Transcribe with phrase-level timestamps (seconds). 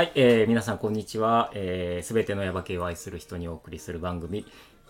[0.00, 1.50] はい、えー、皆さんこんにちは。
[1.52, 4.46] えー、すべてのヤバ系を愛する人にお送りする番組、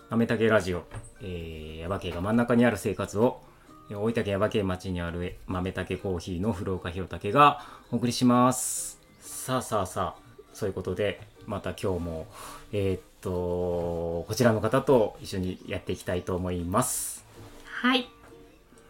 [0.09, 0.85] 豆竹ラジオ。
[1.21, 3.41] えー、ヤバ系が真ん中にある生活を、
[3.89, 7.59] えー大分県ヤバ系町にある豆竹コーヒーの古岡弘武が
[7.91, 9.01] お送りします。
[9.19, 10.21] さあさあさあ、
[10.53, 12.27] そういうことで、また今日も、
[12.71, 17.25] えーっと、こちらの方と一緒にやっていきたいと思います。
[17.65, 18.07] はい。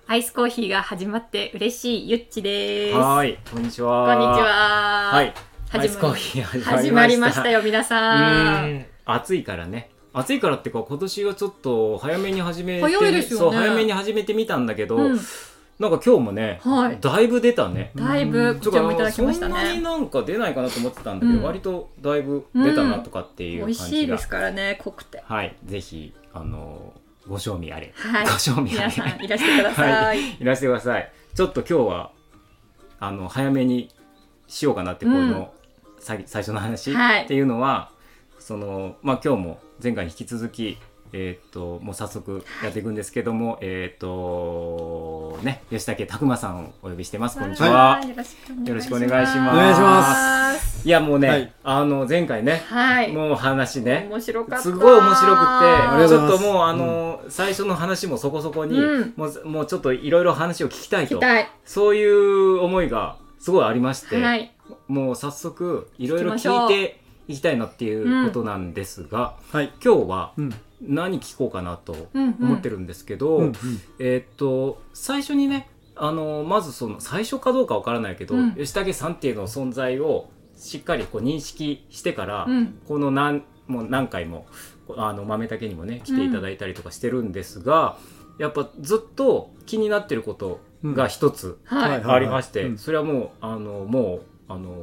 [0.05, 2.95] アイスコーヒーが始まって嬉しいゆっちです。
[2.95, 4.05] はーい、こんにちは。
[4.05, 5.09] こんにちは。
[5.13, 5.50] はい。
[5.71, 7.49] 始まアイスコーヒー始まりました。
[7.49, 8.61] よ、皆さ。
[8.65, 8.73] うん。
[8.79, 9.89] ん暑いからね。
[10.11, 13.45] 暑いからってか今年はちょっと早めに始めて早いですよね。
[13.45, 15.19] そう早めに始めてみたんだけど、うん。
[15.79, 16.97] なんか今日もね、はい。
[16.99, 17.93] だいぶ出たね。
[17.95, 19.81] だいぶ、こちらもいただきましたそんなにね。
[19.81, 21.43] なんか出ないかなと思ってたんだけど、うん。
[21.45, 25.23] 割とだいぶ出たなとかっていう美感じが、味しいですからね、濃くて。
[25.25, 25.55] はい。
[25.63, 26.91] ぜひあの
[27.29, 28.25] ご賞味あれ、はい。
[28.25, 28.93] ご賞味あれ。
[28.93, 29.93] 皆さんいらしてください。
[29.93, 30.37] はい。
[30.37, 31.09] いらしてください。
[31.33, 32.11] ちょっと今日は
[32.99, 33.89] あの早めに
[34.49, 35.60] しようかなってこの、さ
[36.01, 37.23] 最初の話はい。
[37.23, 37.91] っていうのは、
[38.39, 40.77] そのまあ今日も前回に引き続き
[41.13, 47.37] えーっともう早速やっていくんですけども、えーっとね吉武拓磨さんをお呼びしてます。
[47.37, 48.09] こんにちは、はい。
[48.09, 48.15] よ
[48.75, 49.53] ろしくお願いします。
[49.53, 50.87] お願いします。
[50.87, 51.53] いやもうね、はい。
[51.63, 53.11] あの前回ね、はい。
[53.11, 54.63] もう話ね面白かった。
[54.63, 59.13] すごい面白くてちょっともうあの、最初の話もそこそこに、うん。
[59.17, 61.19] もうもうちょっといろいろ話を聞きたいと。
[61.65, 64.55] そういう思いがすごいありまして、はい。
[64.87, 69.71] もう早速いろいろ聞いていきたいなっていうことなんですが、はい。
[69.83, 70.53] 今日はうん。
[70.83, 73.55] 何聞こうかなとうんうん思ってるんですけど、うんうん
[73.99, 82.79] えーっと最初にねあのまずその最初かどうかわからないけど、うん吉武さんっていうの存在をしっかりこう認識してから、うん。
[82.87, 84.47] この何もう何回も
[84.87, 87.97] こあの豆竹にもね来ていただいたりとかしてるんですが、
[88.39, 92.03] やっぱずっと気になってることが一つはい。
[92.03, 94.21] ありまして、うんそれはもうあのもう
[94.53, 94.73] あの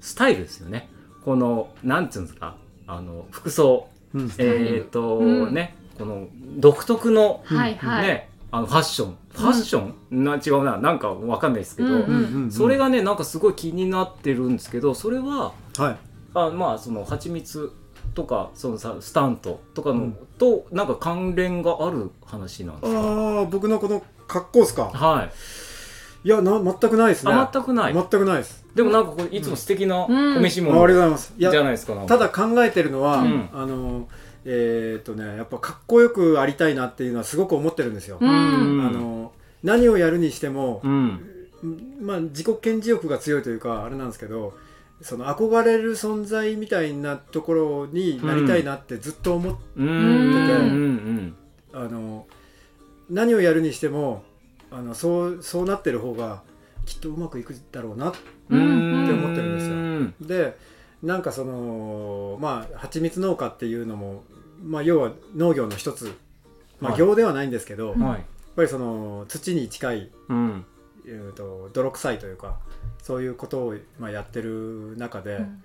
[0.00, 0.88] スタイルですよね。
[1.24, 2.56] このなんつうんですか？
[2.86, 3.88] あの服装。
[4.12, 4.32] うん。
[4.38, 8.08] えっ、と、うんねこの独特の、はいはい。
[8.08, 9.16] ねあのファッション。
[9.30, 10.78] ファッション、な違うな。
[10.78, 12.52] なんかわかんないですけど、うんうんうん。
[12.52, 15.96] それがねなんかすごい気になってるんですけどそれははい。
[16.34, 17.72] あまあその蜂蜜
[18.14, 20.18] とかそのさスタントとかの、うん。
[20.38, 23.00] となんか関連がある話なんですか？
[23.00, 24.84] ああ、僕のこの格好ですか？
[24.84, 25.30] はい
[26.24, 27.32] いや、な、全くないですね。
[27.32, 28.64] あ全くない、全くないです。
[28.74, 30.42] でもなんかこれいつも素敵なおうん。
[30.42, 31.34] 召しあありがとう物ございます。
[31.36, 33.48] いじゃや、ないですかただ考えてるのは、うん。
[33.52, 34.08] あの、
[34.46, 38.16] えーっとね、やっぱかっこよくありたいなっていうのはすごく思ってるんですよ。
[38.20, 38.28] うん。
[38.28, 39.32] あの、
[39.62, 41.20] 何をやるにしてもう、ん。
[42.00, 44.54] まあ、自己顕示欲が強いというか、あれなんですけど、
[45.02, 49.86] その憧れる存在みたいなところになりたいなってずっと思っうん。
[49.86, 49.94] うん。
[49.94, 51.34] うん。
[51.74, 52.26] あの
[53.10, 54.22] 何をやるにしても
[54.74, 56.42] あのそうそうなってる方が
[56.84, 58.18] きっとうまくいくだろうなって
[58.48, 59.74] 思ってるんですよ。
[59.74, 60.14] うん。
[60.20, 60.58] で
[61.00, 64.24] なんかそのまあ蜂蜜農家っていうのも、
[64.62, 66.12] まあ、要は農業の一つ、
[66.80, 66.98] まあ、はい。
[66.98, 68.24] 業ではないんですけど、やっはい
[68.56, 70.66] ぱりその土に近い、うん。
[71.06, 72.58] えー、と泥臭いというか
[73.02, 75.62] そういうことを、まあ、やってる中で、うん。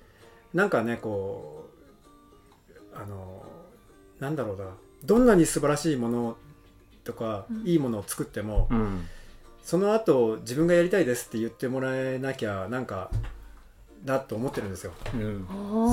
[0.53, 1.69] なんかねこ
[2.94, 3.44] うあの
[4.19, 4.66] なんだろうな
[5.03, 6.38] どんなに素晴らしいもの
[7.12, 7.68] とか、うん。
[7.68, 9.06] いいものを作っても、うん。
[9.64, 13.12] その後自分がやりたいですって言ってもらえなきゃなんか
[14.06, 14.94] だと思ってるんですよ。
[15.14, 15.46] うん。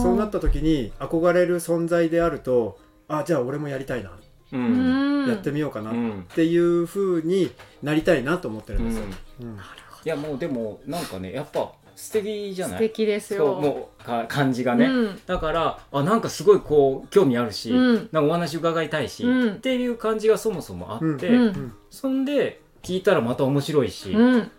[0.02, 2.78] そうなった時に憧れる存在であると
[3.08, 4.10] あじゃあ俺もやりたいな、
[4.52, 5.24] ううん。
[5.26, 6.26] んやってみようかなっうん。
[6.34, 7.50] ていう風に
[7.82, 9.04] なりたいなと思ってるんですよ。
[9.42, 9.58] うん
[10.06, 12.80] いやもうでもなんかねやっぱ素敵じゃ素ない？
[12.82, 13.56] 敵ですよ。
[13.56, 15.20] もうか感じがね、うん。
[15.26, 17.94] だからあなんかすごいこう興味あるし、うん。
[18.12, 19.54] なんかお話伺いたいし、うん。
[19.54, 21.42] っていう感じがそもそもあって、うん。
[21.42, 21.72] うん。
[21.90, 24.50] そんで聞いたらまた面白いし、うん。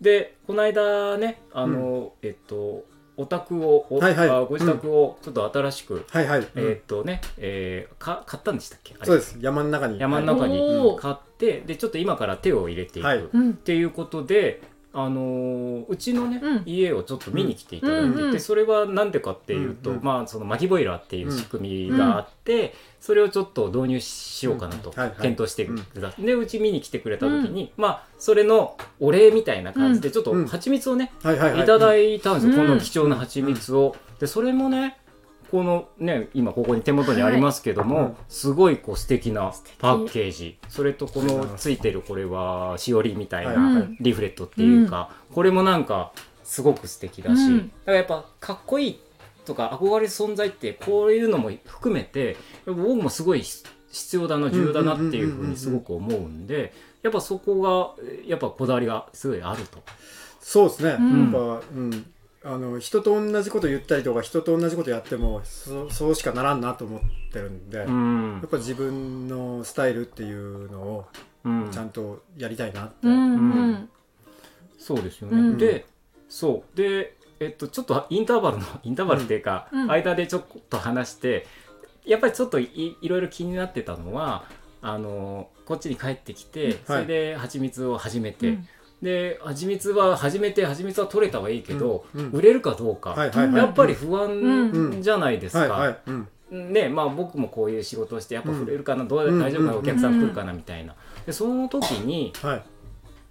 [0.00, 2.84] でこの間ねあの、えっと
[3.16, 4.28] お宅を、おはいはい。
[4.28, 8.94] あご自宅をちょっと新しく、はいはい、えっとね、えーか買ったんでしたっけ？
[9.02, 9.36] そうです。
[9.40, 9.98] 山の中に。
[9.98, 10.60] 山の中に
[11.00, 13.52] 買ってでちょっと今から手を入れていく、っ。
[13.54, 14.60] ていうことで、
[14.98, 16.62] あのーうちのね、うん。
[16.64, 18.40] 家をちょっと見に来ていただいてうんうん。
[18.40, 20.02] それは何でかっていうと、うんうん。
[20.02, 24.98] まあその巻きボイラーっていう仕組みがあって、それをちょっと導入しようかなとうん。
[24.98, 25.20] はいはい。
[25.20, 31.62] 検討してくださって、でうち見に来てくれた時に、まあそれのお礼みたいな感じでちょっとうん蜂蜜をね、はいはいはい。
[31.62, 32.68] いただいたんですよ、うん。
[32.68, 33.94] この貴重な蜂蜜を。
[34.18, 34.96] でそれもね
[35.50, 38.14] このね今ここに手元にありますけども、はい。
[38.28, 39.76] すごいこう素敵な敵。
[39.78, 40.58] パッケージ。
[40.68, 43.96] それとこのついてるこれはしおりみたいはいなはい。
[44.00, 46.12] リフレットっていうか、これもなんか
[46.44, 47.58] すごく素敵だし、うん。
[47.58, 49.00] だからやっぱかっこいい
[49.44, 56.72] とか憧れる存在ってこういうのも含めて僕もすごい必要だな重要だなっていうふうにすごく思うんで
[57.02, 59.78] やっぱそこがやっぱこだわりがすごいあると。
[60.40, 61.22] そうですね、うん。
[61.22, 61.38] やっぱ、
[61.74, 62.06] うん、
[62.48, 67.00] あの人と同じこと言ったりとか人と同じことやってもそそうしかならんなと思っ
[67.32, 68.40] てるんで、やうん。
[68.40, 71.06] っぱ自分のスタイルっていうのを
[71.44, 71.70] うん。
[71.72, 73.88] ちゃんとやりたいなって、うんううん。
[74.78, 75.58] そうですよね、うん。
[75.58, 75.86] で
[76.28, 76.76] そう。
[76.76, 79.90] でえっとちょっとインターバルの インターバルっていうか、うん。
[79.90, 81.48] 間でちょっと話して
[82.04, 84.44] やっぱりちょっといいろいろ気になってたのは
[84.82, 88.68] あのこっちに帰ってきて、それで蜂蜜を始めて、うん
[89.02, 92.30] で蜂蜜は始めて蜂蜜は取れたはいいけど、うんうん。
[92.32, 93.56] 売れるかどうか、はいはいはい。
[93.56, 95.96] やっぱり不う安じゃないですか。
[96.50, 98.58] ねまあ僕もこういう仕事をしてやっぱうん。
[98.60, 100.94] 触れるかな、どううん大丈夫なうんお客さん来るかなみたいな。
[101.26, 102.62] でその時にはい。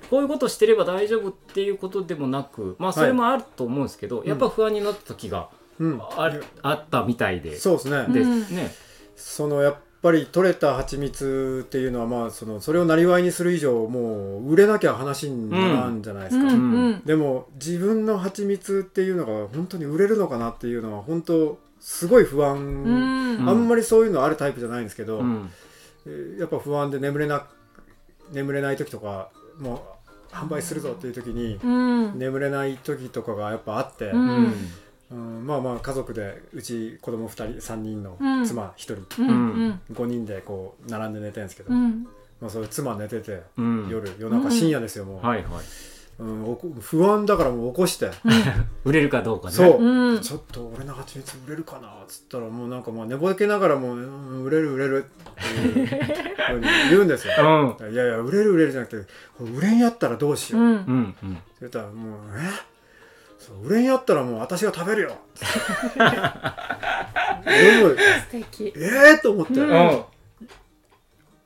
[0.10, 6.00] こういうことしてれば大丈夫っていうことでもなくまあそれもあると思うんですけど、いやっぱ不安になった時がうん。
[6.00, 6.32] あ,、
[6.62, 7.58] あったみたいで。
[7.58, 8.56] そうですね、でうん。
[8.56, 8.72] ね
[9.16, 9.76] そのやっ
[10.06, 23.50] ぱり取れた蜂蜜っていうのはまあそのそれをなりわいにする以上もう売れなきゃ話にならんじゃないですか、うんうんでも自分の蜂蜜っていうのが本当に売れるのかなっていうのは本当すごい不安、うん。
[23.50, 25.52] あんまりそういうのあるタイプじゃないんですけど、うん。
[26.08, 27.46] えーやっぱ不安で眠れな
[28.32, 29.30] 眠れない時とか
[29.60, 29.84] も
[30.32, 32.20] う販売するぞっていう時にうん。
[32.20, 34.54] 眠れない時とかがやっぱあって、ううんん
[35.16, 38.46] うんまあまあ家族でうち子供2人3人のうん。
[38.46, 39.34] 妻1人、うんう
[39.70, 39.80] ん。
[39.94, 42.08] 5人でこう並んで寝てるんですけど、うん。
[42.42, 43.88] まあ、それ妻寝ててうん。
[43.90, 45.46] 夜夜中深夜ですよもう、はいはい。
[45.48, 48.10] うん不安だからもう起こして、
[48.86, 49.54] 売れるかどうかね。
[49.54, 50.22] そう、うん。
[50.22, 57.34] ちょっと俺の蜂蜜売れるかなっつったらもうなんかもう寝ぼけながらもううん売れる売れるっていうふうに言うんですよ。
[57.38, 57.94] うん。
[57.94, 59.12] いやいや売れる売れるじゃなくて
[59.44, 61.16] 売れんやったらどうしよう、ってうんうん。
[61.22, 62.75] うん言ったらもうえ？
[63.46, 65.10] そう売れんやったらもう私が食べるよ。
[65.10, 65.16] で
[67.84, 67.96] も素
[68.32, 68.74] 敵。
[68.76, 69.70] ええー、と思って、うん。
[69.70, 70.04] うん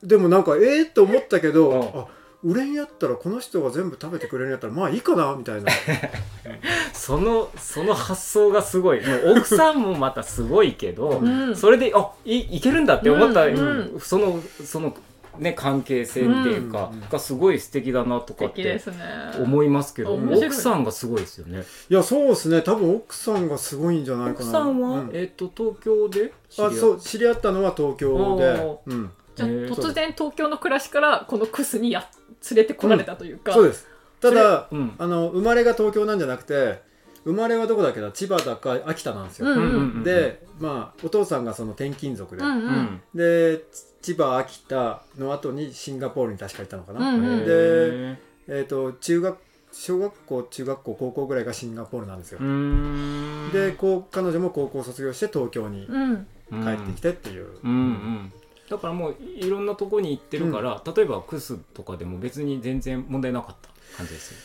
[0.02, 1.82] でもなんかええー、と思ったけど、うん。
[2.00, 2.06] あ
[2.42, 5.70] 売れんやったらこの人が全部食べてくれるんやったらまあいいかなみたいな。
[6.94, 9.06] そのその発想がすごい。
[9.06, 11.54] もう奥さんもまたすごいけど、うん。
[11.54, 14.00] それであいいけるんだって思った、うん。
[14.00, 14.96] そのその
[15.40, 17.00] ね関係性っていうか、うん。
[17.08, 18.80] がすごい素敵だなとかって
[19.42, 21.64] 思いますけど、奥さんがすごいですよね。
[21.88, 22.62] いやそうですね。
[22.62, 24.48] 多分奥さんがすごいんじゃないかな。
[24.48, 25.10] 奥さんは、うん。
[25.12, 26.32] えっ、と東京で？
[26.48, 32.08] 知り合あそう知り合ったのは東京おで、うん、じゃ突然東京の暮らしからこのクスにや
[32.50, 33.86] 連れてこられたというか、そうです。
[34.20, 36.82] ただあの生まれが東京なんじゃなくて
[37.24, 38.10] 生まれはどこだっけな？
[38.10, 40.04] 千葉だか秋田なんですよ、うんうんうんうん。
[40.04, 43.00] でまあお父さんがその転勤族で、うんううんん。
[43.14, 43.62] で
[44.02, 47.38] 千葉秋田の後にシンガポールに確か行ったのかな、うんうん。
[47.40, 48.18] でへ
[48.48, 49.38] えっ、と中学
[49.72, 52.40] 小学校中学校高校ぐらいがシンガポールなんですよ。
[52.40, 53.50] ーう、ーん。
[53.52, 56.26] でこう彼女も高校卒業して東京にうん。
[56.50, 57.70] 帰ってきてっていう、うん。
[57.70, 58.32] うん
[58.70, 64.38] だからもういろんなとこに行ってるから、例えばクスとかでも別に全然問題なかった感じですよ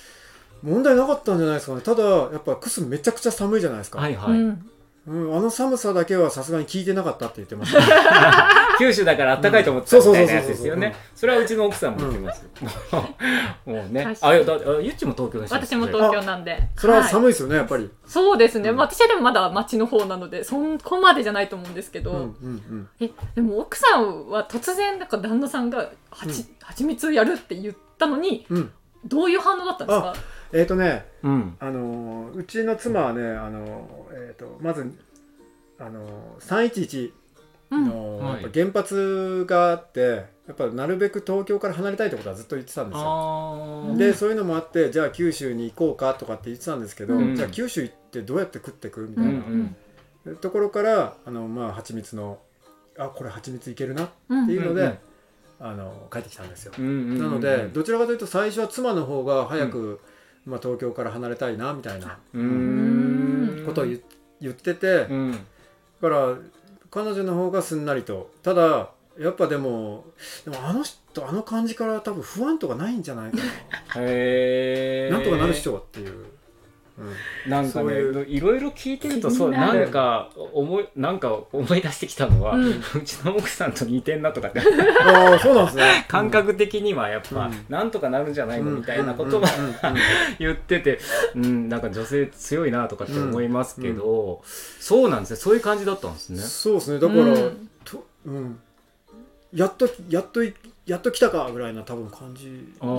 [0.63, 1.81] 問題なかったんじゃないですかね。
[1.81, 4.72] ただやっぱクスめちゃくちゃ寒いじゃないですか、はいはい、うん
[5.08, 7.80] うん、あの寒さだけはさすがに聞いてなかったって言ってました、
[8.80, 10.95] 九州だから暖かいと思ってたうんみたいなやつですよね。
[11.16, 12.50] それはうちの奥さんも言ってますよ、
[13.66, 14.16] もうね。
[14.22, 14.42] あゆ
[14.92, 16.69] っちも東京です私も東京なんで。
[16.75, 17.10] それははい。
[17.10, 22.33] 寒いですよねやっぱり、そうですね、私はでもまだ町の方なのでそこまでじゃないと思うんですけど、
[23.00, 28.72] えでも奥さんは突然なんか旦那さんがはち、蜂蜜やるって言ったのにうん。
[29.05, 30.13] どういう反応だったんですか？
[30.51, 31.55] えっ、とねうん。
[31.60, 34.91] あのーうちの妻はねあのーえっ、とまず
[35.79, 37.13] あのー311うん
[37.77, 38.44] の、はい。
[38.44, 43.96] やっぱ原発があってやっぱなるべく東京から離れたいってことはずっと言ってたんですよ。
[43.98, 47.36] でそういうのもあってじゃあ九州に行こうかとかって言ってたんですけど、うん。
[47.36, 49.74] じゃあ九州行ってどうやって食ってくみたいうん
[50.25, 50.36] うな、ん。
[50.38, 52.39] ところからあのまあ蜂蜜の
[52.98, 54.98] あこれ蜂蜜いけるなっうんていうので、うんうん
[55.58, 60.01] あの帰ってきたんですよ、うんうんなのでどちらかというと最初は妻の方が早く、
[60.46, 63.63] まあ、東京から離れたいなみたいなうーん。
[63.65, 64.01] ことを言
[64.41, 65.32] 言ってて、うん。
[65.32, 65.38] だ
[66.01, 66.36] から
[66.96, 68.32] 彼女の方がすんなりと。
[68.42, 70.06] ただやっぱでも
[70.46, 73.38] でもあの人あの感じから多分不安とかないんじゃないか
[73.98, 76.25] へえななんとかなるっしょっていう、
[76.98, 77.94] うん、なんかね
[78.28, 86.06] いろいろ聞いてるとそうなんか思いなんか思い出してきたのは、ううんちの奥さんと似てんなとかってああそうなんですね。
[86.08, 87.66] 感覚的にはやっぱ、うん。
[87.70, 89.44] なんとかなるんじゃないのみたいなことうん。
[89.44, 89.50] は
[90.40, 91.00] 言ってて、
[91.36, 95.38] うん、なんか女性強いなとかって思いますけど、そうなんですね。
[95.38, 96.40] そういう感じだったんですね。
[96.40, 97.00] そうですね。
[97.00, 97.70] だから、うん。
[97.84, 98.60] とうん、
[99.54, 100.54] やっとやっとい
[100.86, 102.74] やっと来たかぐらいな多分感じ。
[102.80, 102.96] かな、う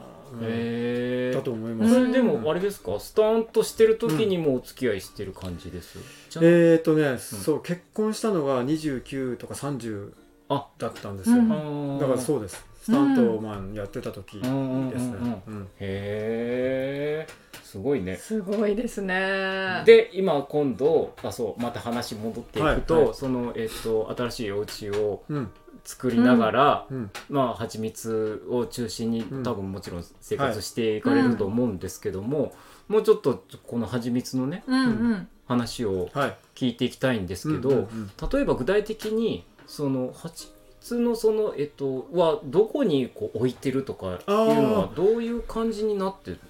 [0.00, 1.36] んへー。
[1.36, 2.98] だと思います、それでもあれですか？
[3.00, 5.98] スターンとしてる時にもうお付き合いしてる感じです、
[6.30, 6.44] じゃあ。
[6.44, 10.12] えーとね、そう結婚したのが29とか30
[10.48, 12.64] あだったんですよ、だからそうです。
[12.82, 15.42] スタントマンやってた時ですね、
[15.80, 18.16] へえすごいね。
[18.16, 19.82] すごいですね。
[19.86, 25.50] で今今度あそうまた話戻っていくと、その、えっと新しいお家をうん
[25.84, 27.10] 作りながら、うん。
[27.28, 29.42] まあ蜂蜜を中心にうん。
[29.42, 32.54] 多分もちろん生活していかれると思うんですけども、
[32.88, 35.28] もうちょっとこの蜂蜜のねうんうん。
[35.46, 40.48] 話をはい聞いていきたいんですけど、うんうんうん例えば具体的にその蜂
[40.80, 46.40] 蜜のそのえっとはどこにこう置いてるとかいうのはどういう感じになってる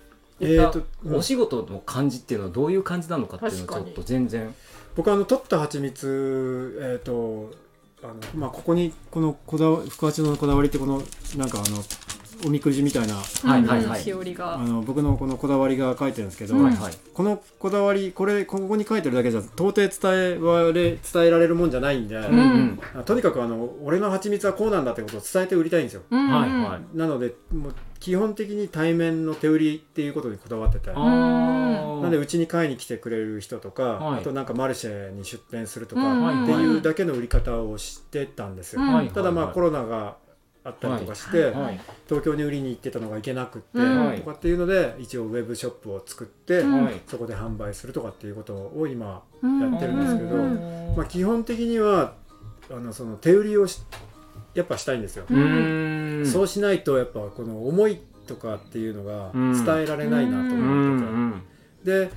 [0.41, 4.55] えーとお仕事の感じっていうのはどういう感じなのかっていうのはちょっと全然。
[4.97, 7.53] 僕あの取った蜂蜜えっ、と
[8.05, 11.03] あのまあここにこのこだわ福八のこだわりってこの
[11.37, 11.83] なんかあの
[12.45, 14.01] おみくじみたいなはいはいはい。
[14.01, 16.93] しおりがあの僕のこのこだわりが書いてるんですけど、うんはいはい。
[17.13, 23.05] このこだわりこれここに書いてるだけじゃ到底伝えられ伝えられるもんじゃないんで、うんうん。
[23.05, 26.03] とにかくあの俺の蜂蜜はこうなんだってことを伝えて売りたいんですよ。
[26.11, 26.31] うんうん。
[26.31, 26.97] はいはい。
[26.97, 30.93] なのでもう基本的に対面の手売りっていうことにこだわってて。
[30.93, 34.21] なんでうちに買いに来てくれる人とか、はい。
[34.21, 38.83] あとなんかマルシェに出店するとか、っていうだけの売り方をしてたんですよ、
[39.15, 40.17] ただまあはいコロナが
[40.65, 41.81] あったりとかして、はい。
[42.09, 44.17] 東京に売りに行ってたのが行けなくって、うん。
[44.19, 46.63] とかっていうので一応ウェブショップを作って、
[47.07, 49.61] そこで販売するとかっていうことを今うん。
[49.61, 50.95] やってるんですけどうん。
[50.97, 52.15] まあ、基本的には
[52.71, 53.83] あのその手売りをし
[54.55, 59.65] やっぱしたいんですよ、うそうしないとやっぱこの思いとかっていうのがうん。
[59.65, 61.05] 伝えられないなと思って
[61.85, 62.09] て、ん。
[62.09, 62.11] で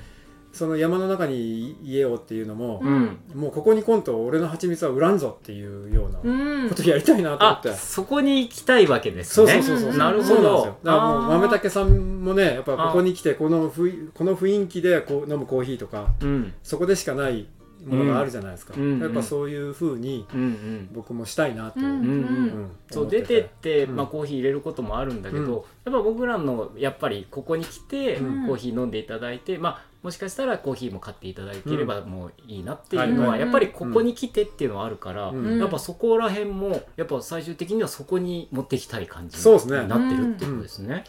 [0.52, 3.18] その山の中に家をっていうのも、うん。
[3.34, 6.68] もうここに今度俺の蜂蜜は売らんぞっていうようなうん。
[6.68, 9.98] ことやりたいなと思って、あそこに行きたいわけですそうねそうそうそう。
[9.98, 10.76] なるほそうなんですよ。
[10.82, 16.52] どだからもう豆竹さんもねやっぱここに来てこのふいこの雰囲気でこう飲むコーヒーとかうん。
[16.62, 17.46] そこでしかない
[17.86, 18.98] ものがあるじゃないですか、うん。
[18.98, 20.88] やっぱそういうふうにうんうん。
[20.92, 21.92] 僕もしたいなっていう、うん。
[21.92, 22.70] うんうん。
[22.90, 23.96] そう出てって、うん。
[23.96, 25.52] まあ、コーヒー入れることもあるんだけど、うん。
[25.52, 28.46] やっぱ僕らのやっぱりここに来て、うん。
[28.46, 35.58] コーヒー飲んでいただいて、まあ、もしかしたらコーヒーも買っていただければもういいなっていうのは、はいやっぱりここに来てっていうのはあるから、うん。
[35.58, 39.82] やっぱそこら辺もやっぱ最終的にはそこに持っていきたい感じそうですね。
[39.82, 41.04] になってるっていうことですね。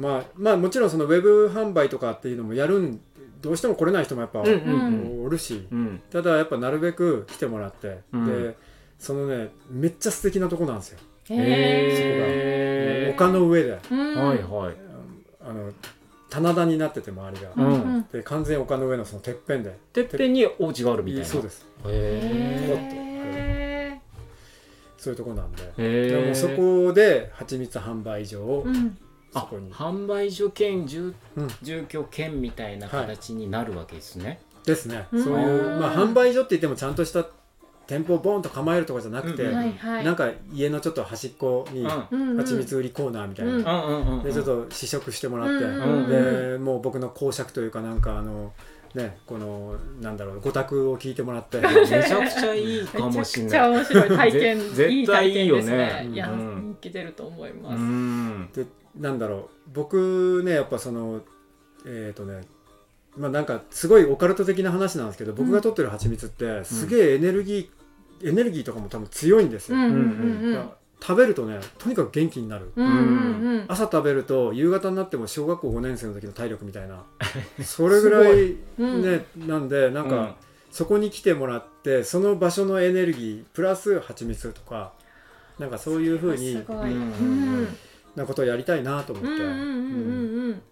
[0.00, 3.00] まあまあもちろんそのウェブ販売とかっていうのもやるん
[3.40, 4.44] どうしても来れない人もやっぱお
[5.28, 6.02] るし、うん。
[6.10, 8.26] ただやっぱなるべく来てもらって、うん。
[8.26, 8.56] で
[8.98, 10.98] そのねめっちゃ素敵なとこなんですよ、
[11.30, 13.78] へへー丘の上で。
[13.78, 14.76] ーはいはい。
[15.42, 15.72] あの
[16.30, 17.72] 棚田になってて周りが、うん。
[17.72, 18.06] うん。
[18.12, 19.76] で完全に丘の上のそのてっぺんで。
[19.92, 21.26] てっぺんにお家があるみたいな。
[21.26, 21.66] そうです。
[21.86, 24.00] へへ
[24.96, 26.08] そういうとこなんで、え。
[26.08, 28.66] でもそこで蜂蜜販売所を
[29.32, 31.48] そこに、販売所兼住うん。
[31.62, 34.40] 住居兼みたいな形になるわけですね。
[34.64, 35.24] ですね、うん。
[35.24, 37.26] そういう、まあ、販売所って言ってもちゃんとした
[37.90, 40.04] 店舗をボンと構えるとかじゃなくて、うんはいはい。
[40.04, 42.06] なんか家のちょっと端っこにうん。
[42.12, 43.58] うんうん蜂蜜売りコーナーみたいな、うん。
[43.58, 44.22] うんうんうん。
[44.22, 48.52] でちょっと試食してもらって、うんうんでもう僕の講釈というかなんかあの
[48.94, 51.60] ねこのなんだろう語卓を聞いてもらって。
[51.60, 53.50] めちゃくちゃいいかもめしれない。
[53.50, 54.74] ちゃくちゃ面白い体験。
[54.74, 55.76] ぜいい絶対いいよ体験ですね。
[55.76, 57.76] ねいやうん人気出ると思いうます。
[57.76, 58.48] ん。
[58.52, 58.66] で
[59.00, 59.48] なんだろう。
[59.74, 61.22] 僕ねやっぱその
[61.84, 62.42] えっ、とね
[63.16, 67.68] まあなんかすごいオカルト的な話なんですけど僕が取ってる蜂蜜ってすげえエネルギー、
[68.22, 69.94] エネルギーとかも多分強いんですよ、うんうんう
[70.50, 72.72] んだから食べるとねとにかく元気になる。
[72.76, 73.64] うんうんうん。
[73.68, 77.04] 朝食べると夕方になっても小学校5年生の時の体力みたいな。
[77.64, 79.02] それぐらいうん。
[79.02, 80.36] ね、なんでなんか、
[80.70, 84.92] そこに来てもらってその場所のエネルギープラス蜂蜜とか
[85.58, 86.54] なんかそういうふうに
[88.14, 90.62] なことをやりたいなと思って、うんうんうんうん。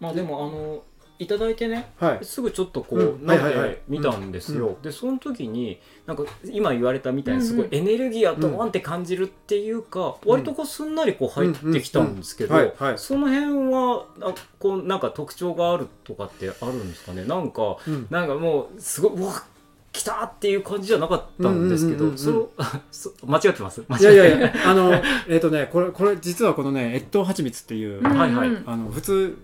[0.00, 0.82] まあでもあの
[1.18, 2.24] いただいてねはい。
[2.24, 3.26] すぐちょっとこう、うん。
[3.26, 12.54] て見たんですよ、でその時になんか今言われたみたいにすごいエネルギーやドーンって感じるっていうか、割とこうすんなりこう入ってきたんですけど、
[12.96, 17.24] その辺はあこうなんか特徴があるとかってあるんですかね？
[17.24, 18.06] なんかうん。
[18.10, 19.44] なんかもうすごいうわ
[19.92, 22.48] 来たっていう感じじゃなかったんですけどその
[22.90, 23.84] そ間違ってます？
[23.88, 24.36] 間違いやいや。
[24.38, 24.92] いやあの
[25.28, 29.38] えっ、とねこれこれ実はこのね越冬蜂蜜っていう、あの普通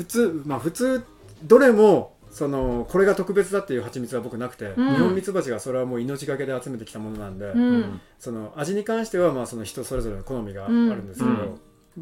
[0.00, 1.04] 普通まあ普通
[1.42, 4.94] どれもそのこれが特別だっていう蜂蜜は僕なくて、うん。
[4.94, 7.60] 日本蜜蜂がそれはもう命がけで集めてきたものなんで、うん。
[7.60, 11.38] うんその味に関してはまあその人それぞれの好みがあるんですけど、うん。
[11.38, 11.48] やっ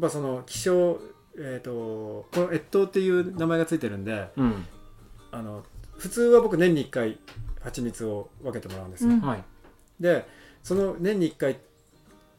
[0.01, 0.99] ぱその希少
[1.37, 4.65] えっ、とこの越冬っていう名前がついてるんでうん。
[5.31, 5.63] あの
[5.97, 7.17] 普通は僕年に1回
[7.61, 9.11] 蜂蜜を分けてもらうんですよ、
[9.99, 10.25] で
[10.63, 11.59] その年に1回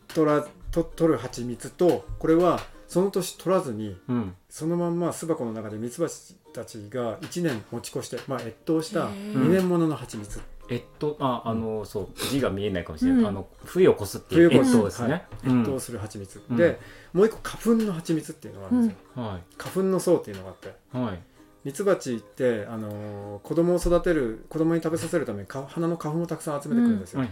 [0.08, 4.34] 取らと取る蜂蜜とこれはその年取らずにうん。
[4.48, 9.34] そのまんま巣箱の中でミツバチたちが1年持ち越して、まあ、越冬したへー。
[9.34, 13.26] 2年ものの蜂蜜、えっとああのそう字が見えないかもしれない、うん。
[13.28, 14.74] あの冬を越すっていう越す。
[14.74, 15.60] えっとですね、うん。
[15.60, 16.56] 越冬する蜂蜜、うん。
[16.56, 16.80] で
[17.12, 20.68] もう一個花粉の蜂蜜っていうのがあるんですよ、は花粉の層っていうのがあって。
[20.68, 21.22] いはい。
[21.62, 27.22] ミツバチって、あのー子供を育てる子供に食べさせるためにか花の花粉をたくさん集めてくるんですよ、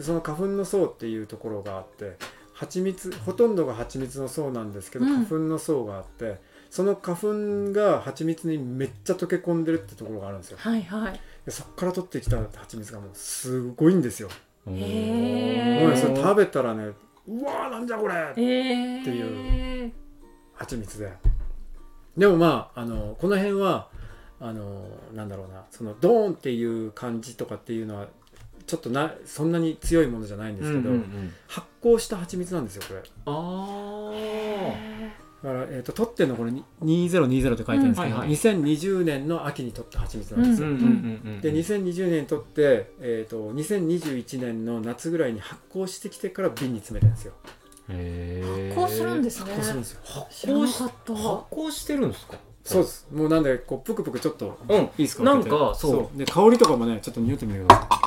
[0.00, 2.16] その花粉の層っていうところがあって
[2.64, 5.14] 蜂蜜ほとんどが蜂蜜の層なんですけど、うん。
[5.24, 6.40] 花粉の層があって
[6.70, 10.56] その花粉が蜂蜜にめっちゃ溶け込んでるってところがあるんですよ。
[10.60, 11.20] はいはい。
[11.44, 14.30] でそっから取ってきた蜂蜜がもうすごいんですよ、
[14.66, 16.92] へもうねそれ食べたらね
[17.28, 18.14] うわーなんじゃこれ！
[18.14, 19.92] えー、っていう。
[20.54, 21.12] 蜂蜜で。
[22.16, 23.88] でもまああのこの辺は
[24.40, 28.08] あのなんだろうなそのドーンっていう感じとかっていうのは
[28.66, 31.32] ちょっとなそんなに強いものじゃないんですけど、うんうんうん。
[31.46, 33.02] 発酵した蜂蜜なんですよこれ。
[33.26, 34.12] あ
[35.42, 38.18] だから、えー、と取ってるのこれに2020って書いてるんですけど、うん。
[38.20, 38.30] はいはい。
[38.30, 41.40] 2020年の秋に取った蜂蜜なんですよ、ーうんうんうんうん。
[41.42, 47.34] で2020年に取って、えー、と2021年の夏ぐらいに発酵してきてから瓶に詰めてるんですよ。
[47.90, 49.52] へーこうするんですね。
[49.52, 50.00] 発酵するんですよ。
[50.04, 50.94] 発酵し発
[51.50, 52.38] 酵してるんですか？
[52.64, 53.06] そうです。
[53.12, 54.80] もうなんでこうぷくぷくちょっとうん。
[54.80, 55.24] いいですか？
[55.24, 56.18] なんかそう。
[56.18, 58.03] で香りとかもねちょっと匂ってみてください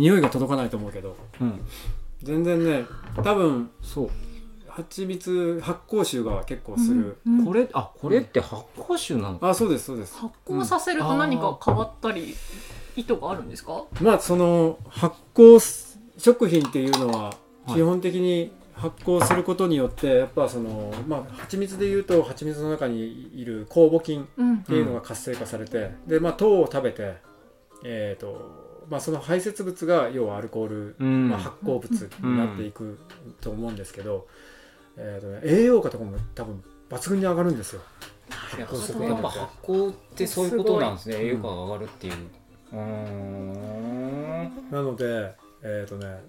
[0.00, 1.16] 匂いが届かないと思うけど。
[1.40, 1.60] うん。
[2.22, 2.84] 全然ね
[3.22, 4.10] 多分そう。
[4.68, 7.38] 蜂蜜発酵臭が結構する、うん。
[7.40, 7.44] うん。
[7.44, 10.16] これあこれって発酵臭なのあそうですそうです。
[10.16, 12.34] 発酵させると何か変わったり
[12.96, 13.84] 意図があるんですか？
[14.00, 15.60] まあその発酵
[16.16, 17.34] 食品っていうのはは
[17.68, 17.74] い。
[17.74, 27.16] 基本的に発酵することによってやっぱそのまあ蜂蜜でいうと蜂蜜の中にいる酵母菌うんっていうのが活性化されて、でまあ糖を食べて
[27.84, 28.59] えっ、と
[28.90, 31.28] まあその排泄物が要はアルコール、うん。
[31.30, 32.98] まあ、発酵物になっていく
[33.40, 34.26] と思うんですけど、
[34.96, 37.82] えーとね、栄養価とかも多分抜群に上がるんですよ。
[38.58, 41.16] やっぱ発酵やっぱ発酵ってそういうことなんですね。
[41.20, 42.14] 栄養価が上がるっていう。
[42.72, 43.60] うーん。
[44.70, 46.20] なのでえっ、とね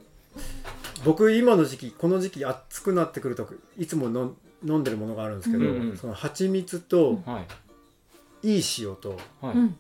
[1.03, 3.47] 僕今の時期この時期暑くなってくると
[3.77, 5.97] いつも飲ん飲んでるものがあるんですけど、うんうん。
[5.97, 7.43] その蜂蜜とは
[8.43, 8.53] い。
[8.53, 9.55] いい塩とはい。
[9.55, 9.77] うん。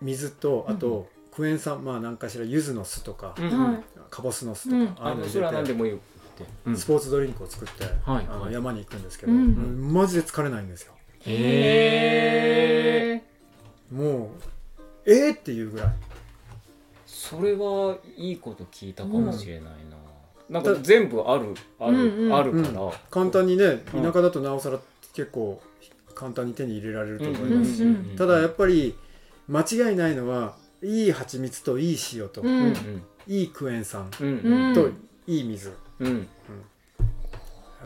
[0.00, 3.48] 水とあと、クエン酸まあ何かしら柚子の巣とか、うん。
[3.48, 3.82] うんはい。
[4.10, 4.86] カボスの巣とか、うん。
[5.06, 6.44] ああいうのあそれは入れて何でもいいって。
[6.66, 6.76] うん。
[6.76, 8.52] スポーツドリンクを作って、はいあのはい。
[8.52, 9.38] 山に行くんですけど、うん。
[9.38, 10.94] うんマジで疲れないんですよ。
[11.26, 14.30] へえも
[15.06, 15.88] うえー、っていうぐらい。
[17.06, 19.72] それはいいこと聞いたかもしれない
[20.50, 22.34] な、なんか全部あるある、うんうん。
[22.34, 24.80] あるから、簡単にねうん田舎だとなおさら
[25.14, 25.62] 結構
[26.16, 28.16] 簡単に手に入れられると思いうんますし、うん。
[28.16, 28.96] ただやっぱり
[29.46, 32.48] 間違いないのはいい蜂蜜といい塩と、うん。
[32.48, 34.24] うんいいクエン酸と
[35.26, 36.06] いい水、うん。
[36.06, 36.28] うん。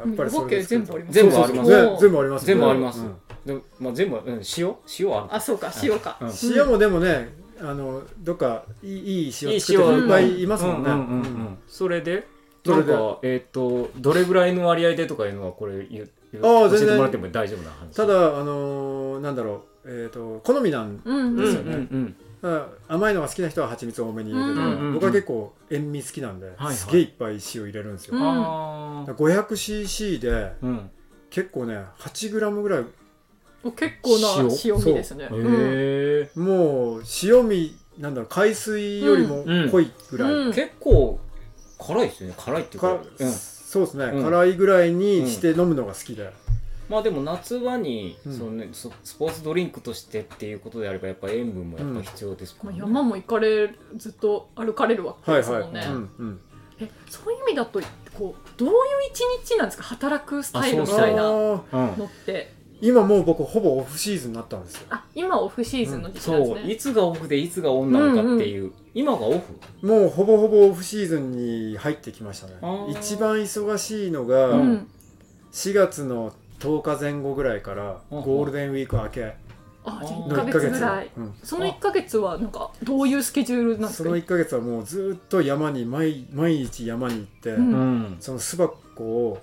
[0.06, 1.66] やっぱりそれで全部あります全部あります。
[2.00, 2.46] 全部あります。
[2.46, 3.00] 全部あります。
[3.00, 3.16] うん。
[3.44, 4.76] でもまあ全部、うん、塩？
[5.00, 5.34] 塩ある。
[5.34, 6.16] あそうか塩か。
[6.20, 6.30] うん。
[6.44, 12.26] 塩もでもねあのどっかいいいい塩作ってるいい塩人いっぱいいますもんね、それで？
[12.64, 16.86] なんかえっ、とどれぐらいの割合でとかいうのはこれ言う言うああ全然。
[16.86, 17.96] 教えてもらっても大丈夫な話。
[17.96, 20.04] ただあのーなんだろう。
[20.04, 21.74] えっ、と好みなんですよね。
[21.74, 22.21] うんうんだから
[22.88, 24.94] 甘いのが好きな人は蜂蜜多めに入れてるけど、うんうんうん。
[24.94, 28.22] 僕は結構塩味好きなんで、はいすげえいっぱい塩入れるんですよ、うん。
[28.22, 30.90] ああ 500cc でうん
[31.30, 32.84] 結構ね 8g ぐらい
[33.70, 34.28] 結構な
[34.64, 34.74] 塩。
[34.74, 35.28] 味ですね。
[36.34, 40.52] もう塩味なんだろう海水よりも濃いぐらい、うん。
[40.52, 41.20] 結構
[41.78, 42.34] 辛いですよね。
[42.38, 42.96] 辛いっていうか。
[42.96, 43.32] かうん。
[43.72, 46.30] そうですね、うん辛いぐらいにして飲むのが好きで、
[46.92, 48.38] まあでも夏場に、うん。
[48.38, 56.40] そのね、ススポーツドリンクとしてっていうことであればやっぱ塩分もやっぱ必要ですから、まあ山も行かれずっと歩かれるわけはいはい、ですもんね、うんうん、
[56.80, 57.80] えそういう意味だと
[58.12, 58.74] こうどういう
[59.10, 61.64] 一日なんですか働くスタイルみたいなの
[62.04, 62.60] って。
[62.82, 64.88] 今もう僕ほぼオフシーズンになったんですよ。
[64.90, 69.86] あ今オフシーズンの時期そうなんですね、いつがオフでいつがオンなのかっていう、今がオフ。
[69.86, 72.54] もうほぼほぼオフシーズンに入ってきましたね。
[72.88, 74.60] 一番忙しいのがうん。
[74.62, 74.88] うん
[75.52, 79.34] 4月の10日前後ぐらいからうんゴールデンウィーク明け。
[79.84, 81.10] あじゃあの1ヶの1ヶ月月ぐらい。
[81.16, 81.34] うん。
[81.42, 84.04] その1ヶ月はなんかどういうスケジュールなんですか？
[84.04, 87.72] その1ヶ月はもうずっと山に毎毎日山に行って、うん。
[87.72, 89.42] うんその巣箱を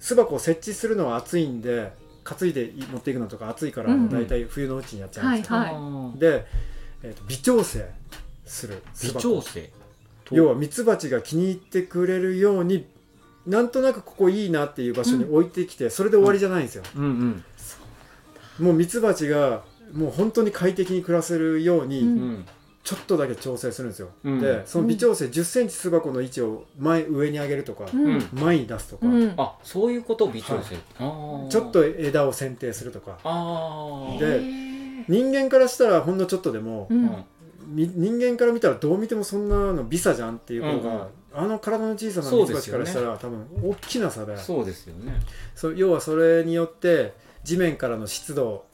[0.00, 1.92] 巣箱を設置するのは暑いんで
[2.24, 6.18] 担いで持っていくのとか暑いからうんだいたい冬のうちにやっちゃうんですよ、はいあー。
[6.18, 6.46] で、
[7.04, 7.88] えーと微調整
[8.44, 9.70] する巣微箱調整？
[10.32, 12.84] 要はミツバチが気に入ってくれるように
[13.46, 17.04] なんとなくここいいなっていう場所に置いてきて、それで終わりじゃないんですよ、うん
[18.60, 18.66] うん。
[18.66, 22.44] もうミツバチがもう本当に快適に暮らせるように、
[22.82, 24.40] ちょっとだけ調整するんですよ、うん。
[24.40, 28.04] でその微調整1 0ンチ巣箱の位置を前上に上げるとか、うん。
[28.04, 29.34] うん前に出すとか、うん。
[29.36, 31.48] あそういうことを微調整、あー。
[31.48, 33.18] ちょっと枝を剪定するとか。
[34.18, 34.40] で
[35.08, 37.24] 人間からしたらほんのちょっとでも、うん。
[37.68, 45.20] み人間から見たらどう見てもそんなのビサじゃんっていうことが、うんうんあの体の小さなミツバチからしたら、多分大きな差でそうですよね。
[45.54, 48.66] そう要はそれによって地面からの湿度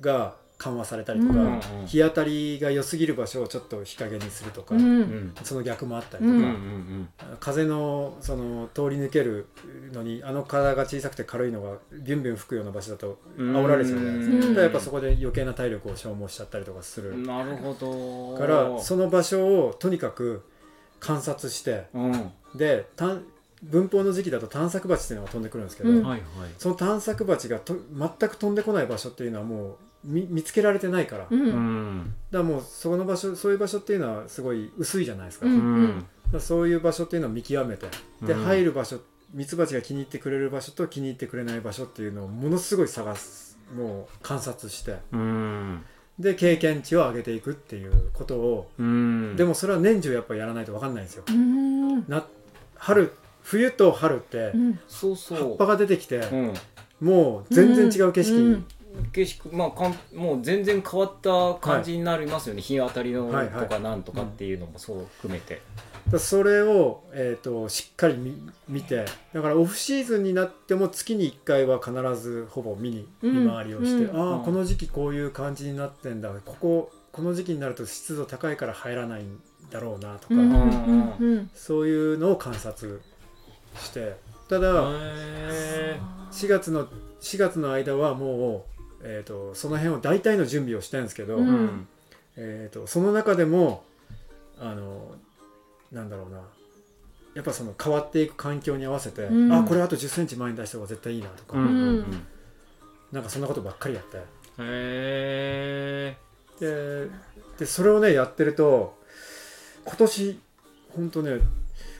[0.00, 4.82] が緩和されたりとか、うん日当たりが良すぎる場所をちょっと日陰にするとか、うん。
[4.82, 7.08] うんその逆もあったりとか、うん
[7.40, 9.46] 風のその通り抜ける
[9.92, 13.56] のにあの体が小さくて軽いのがビュンビュン吹くような場所だとうん。
[13.56, 14.56] 煽られちゃうじゃないですか,、うん。
[14.56, 18.38] やっぱそこで余計な体力を消耗しちゃったりとかする、なるほど。
[18.38, 20.42] からその場所をとにかく
[21.04, 21.86] 観察して。
[21.94, 22.32] うん。
[22.54, 23.18] でた
[23.62, 26.02] 文法の時期だと探索鉢っていうのが飛んでくるんですけど、うん。
[26.02, 26.20] はいはい。
[26.58, 35.50] その探索鉢がと全く飛んでこない場所っていうのはもう見見つけられてないから、うだからもうそこの場所そういう場所っていうのはすごい薄いじゃないですか,、う
[36.26, 37.86] だかそういう場所っていうのを見極めて。
[38.22, 38.44] で、うん。
[38.44, 39.00] 入る場所
[39.32, 44.98] ミツバチが気に入ってくれる場所と気に入ってくれない場所っていうのをものすごい探すもう観察して。
[45.12, 45.84] うん
[46.18, 49.34] で経験値を上げていくっていうことを、うん。
[49.36, 51.24] でもそれは年中やっぱやらないと分かんないんですよ。
[51.28, 52.08] うん。
[52.08, 52.24] な
[52.76, 54.78] 春冬と春ってうん。
[54.88, 55.38] そうそう。
[55.38, 56.54] 葉っぱが出てきて、うん。
[57.00, 58.66] もう全然違う景色、うん。
[59.12, 63.64] 景色まあかんもう全然変わった感じになりますよね、日当たりのはいはい。
[63.64, 73.44] とかなんとかっていうのもそう含めて、だそれを、えー、としっかり見見てだからオフシーズンになっても月に1回は必ずほぼ見にうん。
[73.44, 74.20] 見回りをして、うん。
[74.20, 76.30] ああ、うんこの時期こういう感じになってんだ。
[76.44, 79.40] こここの時期になると湿度高いから入らないん
[79.70, 80.40] だろうなとか、うん。
[80.40, 81.14] うん。
[81.18, 83.00] うんそういうのを観察
[83.78, 84.16] して
[84.48, 86.86] ただへ4月の
[87.20, 88.66] 4月の間はも
[89.00, 91.88] う、えー、とその辺を大体の準備をしてるんですけど、うんーうん。
[92.36, 93.84] えー、とその中でも
[94.60, 95.14] あの
[95.94, 96.40] なんだろうな。
[97.34, 99.52] やっぱその変わっていく環境に合わせて、うん。
[99.52, 101.66] あこれあと1 0ンチ前に出した方が絶対いいなとか、うん。
[101.66, 102.26] うんうん
[103.12, 104.18] なんかそんなことばっかりやって。
[104.58, 106.16] へ
[106.58, 107.08] で
[107.58, 108.98] でそれをねやってると
[109.84, 110.40] 今年
[110.90, 111.38] ほんとね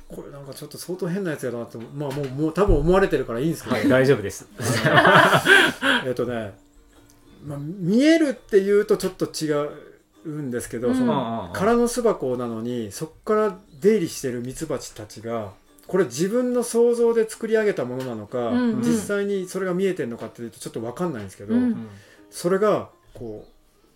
[0.09, 4.49] これなんかちょっと相当変なやつやなとまあもうもう多分思われてるからいいんですけど、はい大丈夫です。
[6.05, 6.55] えっとね、
[7.45, 9.71] まあ、見えるっていうとちょっと違う
[10.29, 10.95] んですけど、うん。
[10.95, 15.53] その空の巣箱なのにそこから出入りしてるミツバチたちが
[15.87, 18.81] これ自分の想像で作り上げたものなのか、うんうん。
[18.81, 21.89] 実際にそれが見えてるのかっていうとちょっと分かんないんですけど、うん。
[22.31, 23.47] それがこ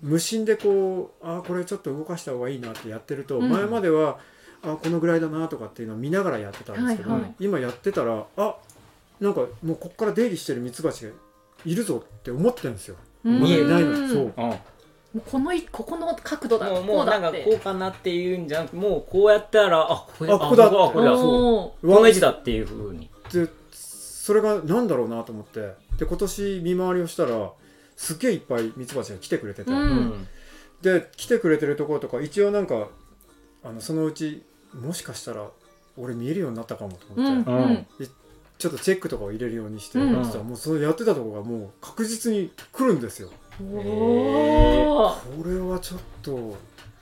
[0.03, 3.51] う無心でこうあーこれちょっと動かした方がいいなってやってると、うん。
[3.51, 4.19] 前までは
[4.63, 7.35] あーこのぐらいだなとかっていうのを見ながらやってたんですけど、はいはい。
[7.41, 8.57] 今やってたらあ
[9.21, 11.11] なんかもうここから出入りしてるミツバチが
[11.65, 12.97] いるぞって思ってるんですよ。
[13.25, 13.41] うん。
[13.41, 14.35] 見えないのうんそう。
[14.37, 14.55] うん
[15.15, 17.45] もうこのいここの角度だもうもこうなんかうだって。
[17.45, 21.23] こうかなっていうんじゃなくもうこうやったらあこれあここだあここだおー。
[21.23, 23.09] この位置だっていうふうに。
[23.33, 25.75] でそれがなんだろうなと思って。
[25.99, 27.51] で今年見回りをしたら
[27.97, 30.29] すっげえいっぱいミツバチが来てくれてて、うん。
[30.83, 32.89] で来てくれてるところとか一応なんか
[33.65, 34.45] あのそのうち
[34.75, 35.49] もしかしたら
[35.97, 37.87] 俺見えるようになったかもとう思って、んうん。
[38.59, 40.15] ちょっとチェックとかを入れるようにしてうん。
[40.15, 43.31] やってたら、もうそれやってたところがもう確実に来るんですよ
[43.63, 45.43] おー。
[45.43, 46.57] これはちょっと。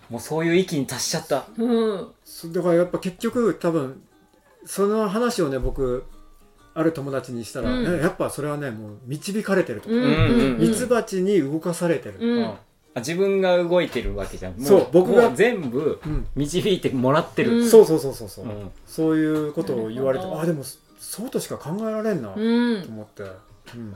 [0.09, 4.01] もうそういう域に達しちゃったうんそだからやっぱ結局多分
[4.65, 6.05] その話をね僕
[6.75, 7.85] ある友達にしたら、うん。
[7.85, 10.05] ねやっぱそれはねもう導かれてるとうん。
[10.05, 12.45] うんミツバチに動かされてる、うんうん。
[12.45, 12.57] あ
[12.97, 14.55] 自分が動いてるわけじゃん。
[14.57, 16.27] もそう僕が全部うん。
[16.37, 17.69] 導いてもらってる、うん。
[17.69, 18.71] そうそうそうそうそう、うん。
[18.87, 20.63] そういうことを言われてあでも
[21.01, 22.85] そうとしか考えられんな、とうん。
[22.89, 23.31] 思って、うん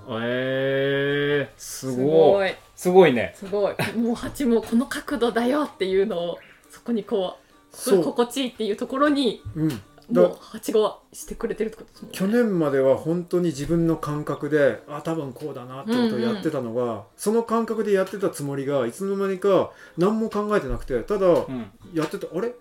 [0.09, 2.55] えー、すすごい。
[2.75, 3.33] すごいね。
[3.37, 3.75] すごい。
[3.97, 6.39] もう蜂もこの角度だよっていうのを
[6.71, 7.37] そこにこ
[7.73, 8.03] うそう。
[8.03, 9.69] 心地いいっていうところにうん。
[10.13, 12.19] だもう蜂がしてくれてるってことですもんね。
[12.19, 21.71] 去年までは本当に自分の感覚であ多分こうだなってことをやってたのが、その感覚でやってたつもりがいつの間にか何も考えてなくてただうん。
[21.95, 22.49] やってたあれ？
[22.49, 22.53] あ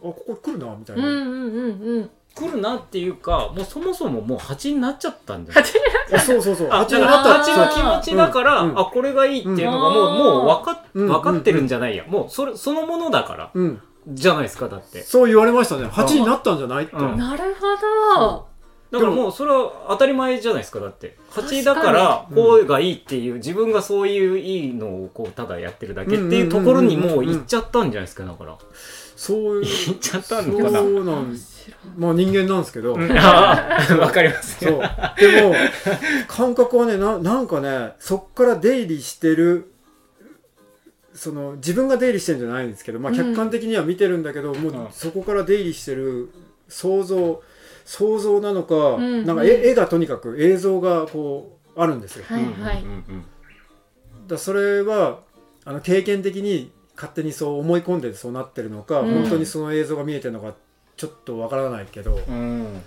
[0.00, 6.20] ここ来るなみたいな、うんうんうんうん来るなっていうかもうそもそももう蜂になっちゃったんじゃない？
[6.20, 6.68] そうそうそう。
[6.70, 7.34] あ蜂になった。
[7.44, 8.70] 蜂の気持ちだから、うん。
[8.70, 8.80] うん。
[8.80, 11.06] あこれがいいっていうのがもう,、うんもう分かっうん。
[11.08, 13.50] 分かってるんじゃないや、もうそれそのものだから。
[13.54, 13.80] うん。
[14.08, 15.02] じゃないですかだって。
[15.02, 15.86] そう言われましたね。
[15.86, 17.16] 蜂になったんじゃないって、うん。
[17.16, 18.46] なるほど。
[18.90, 21.16] だからもうそれは当たり前じゃないですかだって。
[21.30, 22.36] 蜂だからに。
[22.36, 28.56] こうがいいっていう自分がそういういいのをこうただやってるだけっていうところにもう行っちゃったんじゃないですかだから。
[29.16, 30.82] そういう 行っちゃったそうのかな？
[30.82, 31.36] なん
[31.96, 33.10] まあ人間なんですけど、うん。
[33.18, 33.98] あー。
[33.98, 34.58] わかります。
[34.60, 34.82] そう。
[35.18, 35.54] でも
[36.28, 39.70] 感覚はねななんかねそっから出入りしてる
[41.14, 43.16] その自分が出入りしてるんじゃないんですけど、まあ、うん。
[43.16, 44.88] 客観的には見てるんだけど、もううん。
[44.92, 46.30] そこから出入りしてる
[46.68, 47.42] 想像
[47.84, 49.24] 想像なのか、ん。
[49.24, 52.24] なんか絵絵がとにかく映像がこうあるんですよ。
[52.26, 52.82] はいはい。
[52.82, 53.12] うんうんう
[54.24, 54.26] ん。
[54.26, 55.20] だそれは
[55.64, 59.14] あの経験的に勝手にそう思い込んでそうなってるのか、うん。
[59.22, 60.54] 本当にその映像が見えてるのか
[60.96, 62.82] ちょっとわからないけど、うん。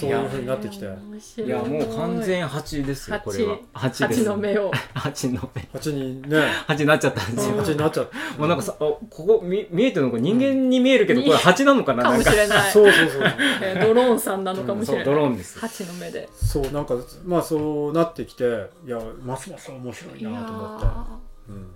[0.00, 0.86] そういう風になってきて。
[0.86, 3.58] いやもう完全蜂ですよこれは。
[3.74, 4.20] 蜂です。
[4.20, 4.70] 蜂の目を。
[4.94, 5.68] 蜂の目。
[5.72, 6.40] 蜂にね。
[6.66, 7.54] 蜂になっちゃったんですよ。
[7.54, 7.60] うん。
[7.60, 12.02] 蜂になっちゃってもうなんかさあここ見見えてるのか人間に見えるけどこれ蜂なのかな？
[12.04, 12.30] かなんか。
[12.30, 12.72] もしれない。
[12.72, 13.22] そうそうそう
[13.62, 15.58] えードローンさんなのかもしれない、そうドローンです。
[15.58, 16.28] 蜂の目で。
[16.34, 16.94] そうなんか
[17.26, 18.44] まあそうなってきて
[18.86, 20.86] いやますます面白いなと思って。
[20.86, 21.04] ー。
[21.50, 21.70] うん。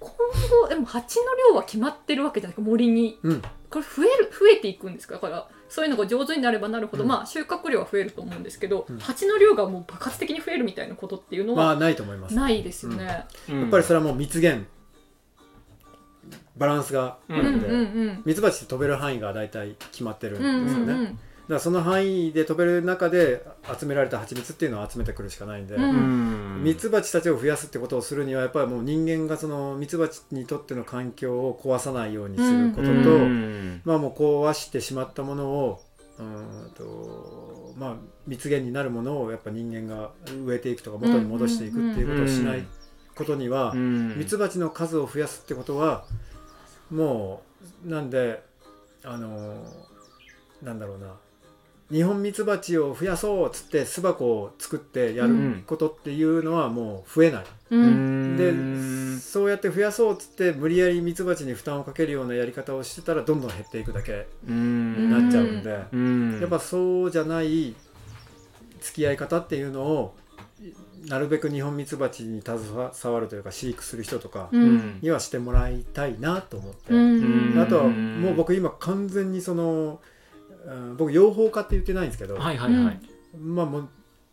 [0.00, 0.10] 今
[0.62, 2.56] 後でも蜂の量は決まってるわけじゃない？
[2.56, 3.20] ですか森に。
[3.22, 5.14] うんこれ増える増えていくんですか？
[5.14, 7.08] だからそういうのが上手になればなるほど、うん。
[7.08, 8.98] まあ収穫量は増えると思うんですけど、うん。
[8.98, 12.34] 蜂の量がもう爆発的に増えるみたいなことっていうのはまあないと思います。
[12.34, 13.04] やないですよね。
[13.04, 13.26] や
[13.64, 14.66] っぱりそれはもう蜜源
[16.56, 23.44] バランスがあうるんで、うんうんミツバチって飛べる範囲が大体決まってるんうんですよね、うんうんだからその範囲で飛べる中で
[23.78, 32.92] 集められた蜂蜜っていうのを集めてくるしかないんで、ミツバチたちを増やすってことをするにはやっぱりもう人間がそのミツバチにとっての環境を壊さないようにすることと、う
[33.24, 33.80] ん。
[33.84, 35.80] まあもう壊してしまったものを
[36.18, 40.10] うーんとまあ蜜源になるものをやっぱ人間が
[40.44, 42.66] 植えていくとか元に戻していくっていうことをしない
[43.14, 44.18] ことにはうん。
[44.18, 46.04] ミツバチの数を増やすってことは
[46.90, 47.42] も
[47.86, 48.42] うなんで
[49.04, 49.64] あの
[50.62, 51.14] なんだろうな
[51.90, 57.44] 日本ミツバチを増やそうっつって巣箱を作ってやることっていうのはもう増えない。
[57.70, 58.34] ううん。
[58.34, 65.10] んでそうやって増やそうっつって無理やりミツバチに負担をかけるようなやり方をしてたらどんどん減っていくだけうん。
[65.10, 66.40] なっちゃうんで、うん。
[66.40, 67.74] やっぱそうじゃない
[68.80, 70.14] 付き合い方っていうのを
[71.06, 74.50] なるべく日本ミツバチに携わるというか飼育する人とか
[75.00, 77.60] にはしてもらいたいなと思って、うん。
[77.60, 80.00] あとはもう僕今完全にその、
[80.68, 83.00] うん僕養蜂家って言ってないんですけど、はいはいはい。
[83.38, 83.88] まあもう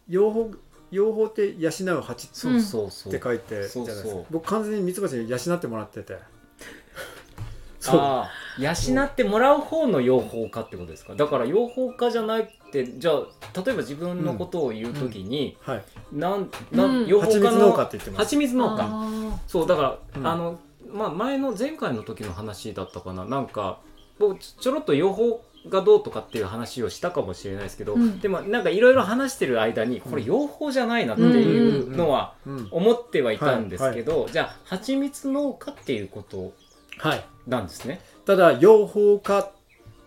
[0.10, 0.58] 養蜂
[0.92, 3.14] 養蜂って養う蜂そうそうそう。
[3.14, 4.22] って書いてじゃないですか。
[4.30, 6.18] 僕完全にミツバチに養ってもらってて。
[7.80, 8.62] そう。
[8.62, 11.16] 養ってもらう方の養蜂家ってことですか？
[11.16, 15.84] だから養蜂家じゃないってじゃあ例えば自分のことを言うときに、はい。
[16.12, 17.06] なんなうん。
[17.06, 18.24] ん養蜂蜜農家って言ってます。
[18.24, 18.78] 蜂蜜農家。
[18.82, 20.28] あそうだから、うん。
[20.28, 20.60] あの
[20.92, 23.26] まあ前の前回の時の話だったかな。
[23.26, 23.80] なんか
[24.20, 25.38] 僕ちょちょろっと養蜂
[25.70, 28.20] がどうとかっていう話をしたかもしれないですけど、うん。
[28.20, 36.54] でもなんかいろいろ話してる間にこれ養蜂じゃないなっていうのはうん思ってはいたんですけど、じゃあ蜂蜜農家っていうこと
[36.98, 38.02] はいなんですね？
[38.26, 39.52] ただ養蜂家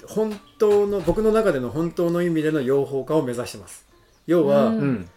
[0.06, 3.86] 本当の僕の中での本当の意味での養蜂家を目指してます。
[4.26, 4.78] 要は、うん。
[4.78, 5.08] うん。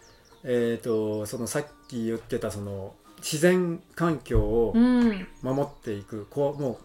[0.44, 4.74] えー、とそのさっき言ってたその自然環境を
[5.40, 6.76] 守っていく、こうもう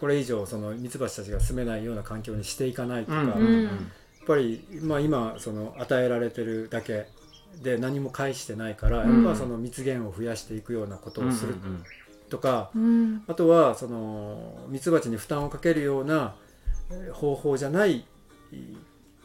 [0.00, 3.28] これ以上そのミツバチたちが住めないような環境にしていかないとか、うん。
[3.28, 3.42] やっう
[3.74, 3.92] ん
[4.26, 7.06] ぱり、まあ、今その与えられてるだけ
[7.62, 9.24] で何も返してないから、うん。
[9.24, 11.54] やっぱその蜜源を増やしていくようなことをする
[12.28, 13.24] とか、うん。
[13.26, 16.34] あとはそのミツバチに負担をかけるような
[16.90, 18.04] えー方法じゃないい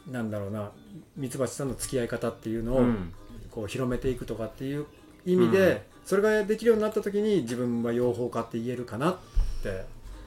[0.09, 0.71] なんだろうな
[1.15, 3.13] ミツバチとの付き合い方っていうのを、うん。
[3.51, 4.85] こう広めていくとかっていう
[5.25, 9.17] 意味で、それができるようになった時に自分は養蜂家って言えるかなっ
[9.63, 9.77] てうん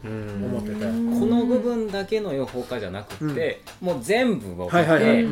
[0.04, 0.84] 思ってて。
[0.84, 5.26] うんこの部分だけの養蜂家じゃなくて、もう全部を見て、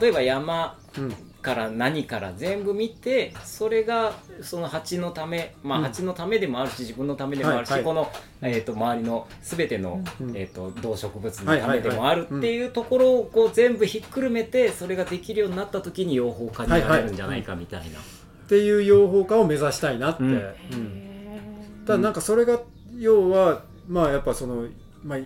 [0.00, 1.14] 例えば山うん。
[1.46, 5.84] から何から全部見てそれがその蜂のためまあうん。
[5.84, 8.10] 蜂のためでもあるし自分のためでもあるし、この、
[8.42, 10.36] えー、と周りの全ての、うん。
[10.36, 18.00] えー、と動植物のためでもあるっていうところをこう全部ひっくるめてそれができるようになった時に養蜂家になれるんじゃないかみたいな。
[18.00, 20.32] っていう養蜂家を目指したいなって、うん。
[20.32, 21.84] うん。
[21.86, 22.58] ただなんかそれが
[22.98, 24.66] 要はまあやっぱその
[25.04, 25.18] まあ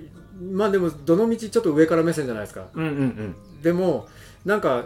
[0.53, 2.67] まあでもどの道ちょっと上から目線じゃないですか。
[2.75, 2.95] うんうんう
[3.59, 3.63] ん。
[3.63, 4.09] でも
[4.45, 4.85] なんか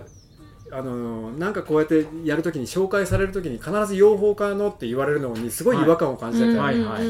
[0.70, 7.04] あのなんかこうやってやるときに紹介されるときに必ず養蜂家のって言われるのにすごい違和感を感じてて、はいはい。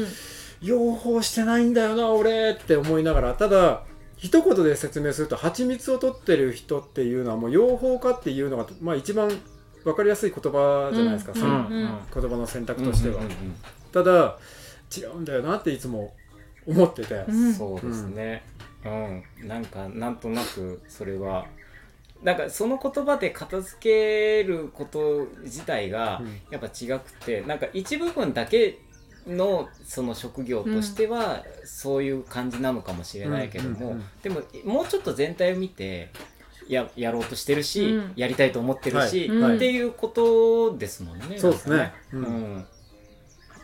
[0.61, 3.83] 養蜂してないんだよな俺って思いながらただ
[4.17, 9.29] 一言で説明すると蜂蜜を取ってる人っていうのはもう養蜂家っていうのが、まあ、一番
[9.83, 11.69] 分かりやすい言葉じゃないですか、うんそのうん。
[11.69, 13.55] 言葉の選択としては、うんうんうん。
[13.91, 14.37] ただ
[14.95, 16.13] 違うんだよなっていつも
[16.67, 17.53] 思ってて、うん。
[17.53, 18.43] そうですね、
[18.85, 19.47] うん。
[19.47, 21.47] なんかなんとなくそれは。
[22.23, 26.41] なんかその言葉で片付けること自体がうん。
[26.49, 28.79] やっぱ違くてなんか一部分だけ
[29.27, 36.09] のその職業としてはそういう感じなのかもしれないけども、うんうんうんでももうちょっと全体を見て
[36.67, 38.13] ややろうとしてるし、うん。
[38.15, 39.39] やりたいと思ってるし、はい。
[39.39, 39.55] はい。
[39.57, 41.37] っていうことですもんね。
[41.37, 41.93] そうですね。
[42.11, 42.23] なん。
[42.23, 42.65] うん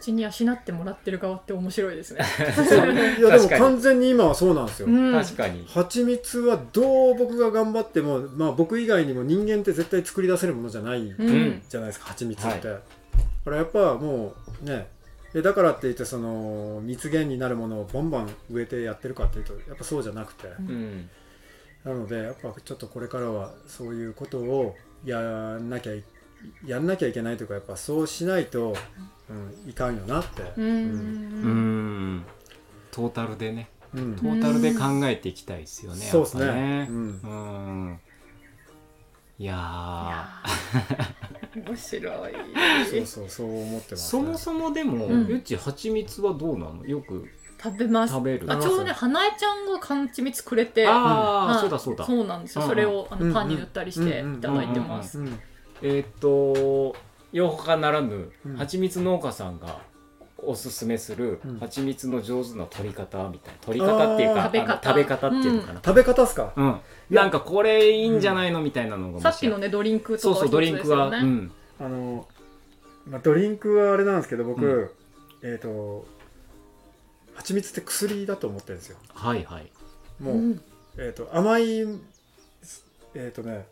[0.01, 2.21] ん蜂に養ってもらってる側って面白いですね。
[3.19, 5.13] いやでも完全に今はそうなんですよ、うん。
[5.13, 5.65] 確かに。
[5.67, 11.61] 蜂蜜はどう僕が頑張っても、まあ、僕以外にも人間って絶対作り出せるものじゃないうん。
[11.69, 12.79] じゃないですか蜂蜜って、だ
[13.45, 14.33] からやっぱも
[14.63, 14.87] うね
[15.33, 21.09] でだからって言ってその蜜源になるものをバンバン植えてやってるかっていうとやっぱそうじゃなくて、うんうん。
[21.83, 26.03] なのでやっぱちょっとこれからはそういうことをやんなきゃい
[26.65, 28.75] やんなきゃいけないというかやっぱそうしないと、
[29.63, 30.65] うん、いかんよなって、うん。
[30.65, 32.25] うん。
[32.91, 33.69] トータルでね。
[33.93, 34.15] うん。
[34.15, 36.87] トータルで考えていきたいですよね、そうですね。
[36.89, 36.95] うん。
[36.97, 37.27] う
[37.91, 37.99] ん。
[39.39, 40.27] いや
[41.55, 42.33] 面白い。
[42.89, 45.25] そうそうそう思ってーます、そもそもでも、うん。
[45.27, 46.85] うち蜂蜜はどうなの？
[46.85, 47.27] よく
[47.61, 48.13] 食べます。
[48.13, 48.45] 食べる。
[48.51, 50.87] あちょうどね花江ちゃんがかんちみつくれて。
[50.87, 51.59] ああ、はい。
[51.59, 52.05] そうだそうだ。
[52.05, 52.61] そうなんですよ。
[52.63, 55.19] うんそれをあうんのパンに塗ったりしてうんいただいてます。
[55.19, 55.39] うん
[55.81, 56.95] えーっと
[57.31, 58.55] よほかならぬうん。
[58.57, 59.79] 蜂蜜農家さんが
[60.43, 61.59] おすすめするうん。
[61.59, 63.59] 蜂蜜の上手な取り方みたいな。
[63.61, 66.23] 取り方っていうか食べ方あの食べ方っていうのかな、食べ方。
[66.23, 66.53] っすか？
[66.55, 66.79] うん。
[67.09, 72.27] なんかこれいいんじゃないのみたいなのがさっきのねドリンクそうそうとか一つドリンクは、うん、あの、
[73.07, 74.91] まあ、ドリンクはあれなんですけど僕、う
[75.43, 76.05] えっ、と
[77.35, 78.97] 蜂蜜って薬だと思ってるんですよ。
[79.13, 79.71] はいはい。
[80.19, 80.61] もう、うん。
[80.97, 81.81] えっ、と甘い
[83.13, 83.65] えっ、とね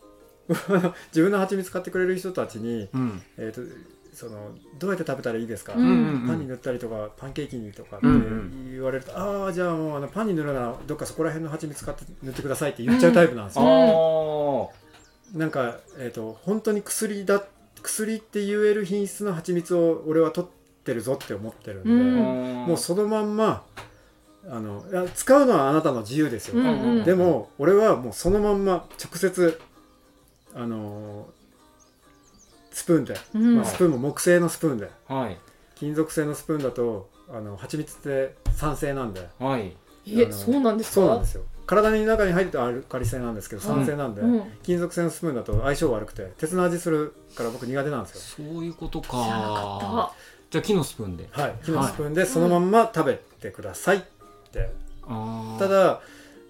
[1.09, 3.21] 自分の蜂蜜買ってくれる人たちに、うん。
[3.37, 3.61] えー、と
[4.13, 8.71] そのどうやって食べたらいいですか、うんうんパンに塗ったりとかパンケーキにとかってうんうん。
[8.71, 17.43] 言われると、ああじゃあもうあのパンに塗るならどっかそこら辺の蜂蜜買って塗ってくださいって言っちゃうタイプなんですあよ、ーなんか、えー、と本当に薬だ
[17.83, 22.65] 薬って言える品質の蜂蜜を俺は取ってるぞって思ってるんで、うん。
[22.65, 23.63] もうそのまんま
[24.49, 24.83] あの
[25.13, 27.03] 使うのはあなたの自由ですよ、うんうん。
[27.03, 29.59] でも俺はもうそのまんま直接
[30.55, 31.39] あのー
[32.71, 33.55] スプーンで、うん。
[33.57, 34.89] まあスプーンも木製のスプーンで。
[35.07, 35.37] はい。
[35.75, 39.27] 金属製のスプーンだとあの蜂蜜って酸性なんで。
[39.39, 39.75] はい。
[40.07, 40.93] えそうなんですか？
[40.95, 41.43] そうなんですよ。
[41.65, 44.43] 体の中に入ってるとアルカリ性なんですけど酸性なんで、うん。
[44.63, 48.45] 金属製のスプーンだと相性悪くて鉄の味するから僕苦手なんですよ。
[48.47, 50.13] そういうことか。
[50.49, 51.27] じゃあ木のスプーンで。
[51.31, 54.01] はい木のスプーンでそのまんま食べてくださいっ
[54.51, 54.71] て、
[55.03, 55.59] あー。
[55.59, 56.01] ただ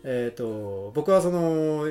[0.03, 1.85] えっ、と僕はその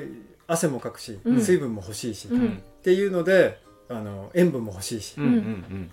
[0.49, 1.37] 汗もかくし、うん。
[1.37, 2.63] 水分も欲しいし、っうん。
[2.83, 5.25] ていうのであの塩分も欲しいし、うん。
[5.25, 5.91] うんうん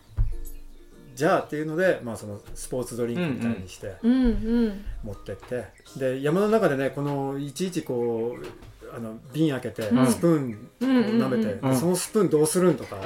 [1.15, 4.27] じゃあっていうので、まあ、そのスポーツドリンクみたいにしてったうんう
[4.67, 4.85] ん。
[5.01, 5.63] 持ってって、
[5.95, 10.07] で山の中でねこのいちいちこうあの瓶開けて、うん。
[10.07, 11.75] スプーン舐めて、うん。
[11.77, 12.97] そのスプーンどうするんとか、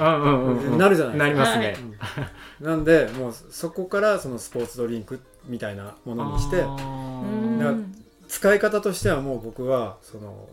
[0.76, 1.34] なるじゃないなですか。
[1.34, 1.76] りますね、
[2.58, 2.66] うん。
[2.66, 6.64] なんでもうそこからそのスポーツドリンクみたいなものにして
[8.26, 10.48] 使い方としてはもう僕はその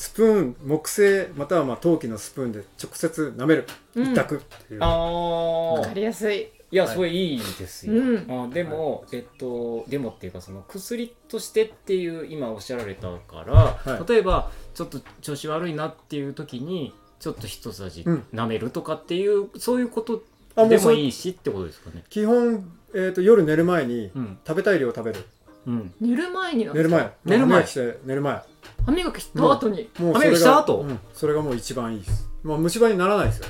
[0.00, 4.04] ススプーン木製またはまあ陶器のスプーンで直接舐めるうん。
[4.04, 6.48] 一択っていう、あわかーりやすい。
[6.70, 8.46] いや、はいそれいいですよ、うん。
[8.46, 14.08] あでも、えっとでもっていうかその薬としてっていう今おっしゃられたから、はい。
[14.08, 18.24] 例えばちょっと調子悪いなっていう時にちょっと一さじうん。
[18.32, 20.24] 舐めるとかっていう、そういうこと
[20.66, 22.04] でもいいしってことですかね。
[22.08, 24.38] 基本、えー、と夜寝る前にうん。
[24.46, 25.18] 食べたい量食べる。
[25.18, 25.24] うん
[25.66, 27.12] 寝る前に寝る前。
[27.24, 27.48] 寝る前。
[27.48, 28.42] 歯磨きして寝る前。
[28.86, 29.90] 歯磨きした後に。
[29.98, 30.80] もう歯磨きした後。
[30.80, 30.98] うん。
[31.12, 32.28] それがもう一番いいです。
[32.42, 33.46] もう虫歯にならないですよ、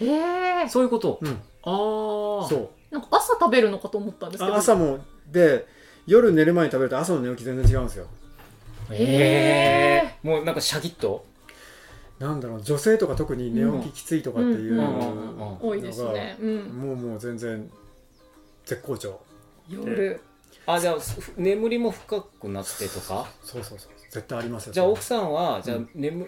[0.00, 0.68] へえ。
[0.68, 1.36] そういうこと、うん、ああ
[2.48, 2.94] そう。
[2.94, 4.54] なんか朝食べるのかと思ったんですけど。
[4.54, 5.66] あ朝もで
[6.06, 8.06] 夜寝る前に食べると朝の寝起き全然違うんですよ。
[8.90, 10.02] え。
[10.24, 11.24] えもうなんかシャキッと？
[12.18, 14.76] なんだろう女性とか特に寝起ききついとかっていううん。
[14.78, 15.38] のうんうんうん。
[15.38, 16.36] が多いですね。
[16.40, 16.58] うん。
[16.80, 17.70] もうもう全然
[18.64, 19.20] 絶好調。
[19.68, 20.20] 夜
[20.66, 23.26] あじゃあふ眠りも深くなってとか？
[23.42, 23.92] そうそうそう。
[24.10, 26.26] 絶対ありますよじゃあ奥さんはじゃあ眠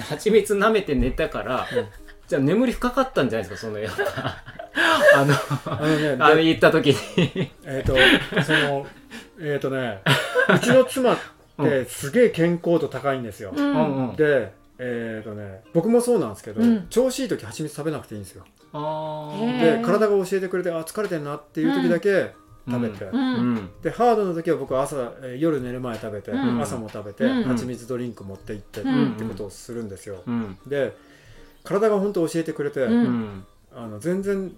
[0.00, 1.86] 蜂蜜舐めて寝たから、うん。
[2.28, 3.68] じゃあ眠り深かったんじゃないですか？
[3.68, 4.42] そのやっぱ
[5.16, 5.34] あの
[5.78, 7.50] あのねあので言った時に。
[7.64, 7.96] えっ、と
[8.44, 8.86] その
[9.40, 10.02] えっ、とね
[10.54, 11.18] うちの妻っ
[11.58, 14.14] てすげえ健康度高いんですよ、うん。
[14.16, 16.86] でえっ、とね僕もそうなんですけど、うん。
[16.88, 18.44] 調子いい時蜂蜜食べなくていいんですよ。
[18.72, 22.34] で体が教えてくれてあ疲れてんなっていう時だけ
[22.68, 23.04] 食べて、
[23.82, 26.60] でハードの時は僕は朝、えー夜寝る前食べて、うん。
[26.60, 27.44] 朝も食べて、うん。
[27.44, 29.12] 蜂蜜ドリンク持って行って、うん。
[29.12, 30.58] ってことをするんですよ、うん。
[30.66, 30.96] で
[31.62, 32.88] 体が本当教えてくれて、あ
[33.86, 34.52] の全然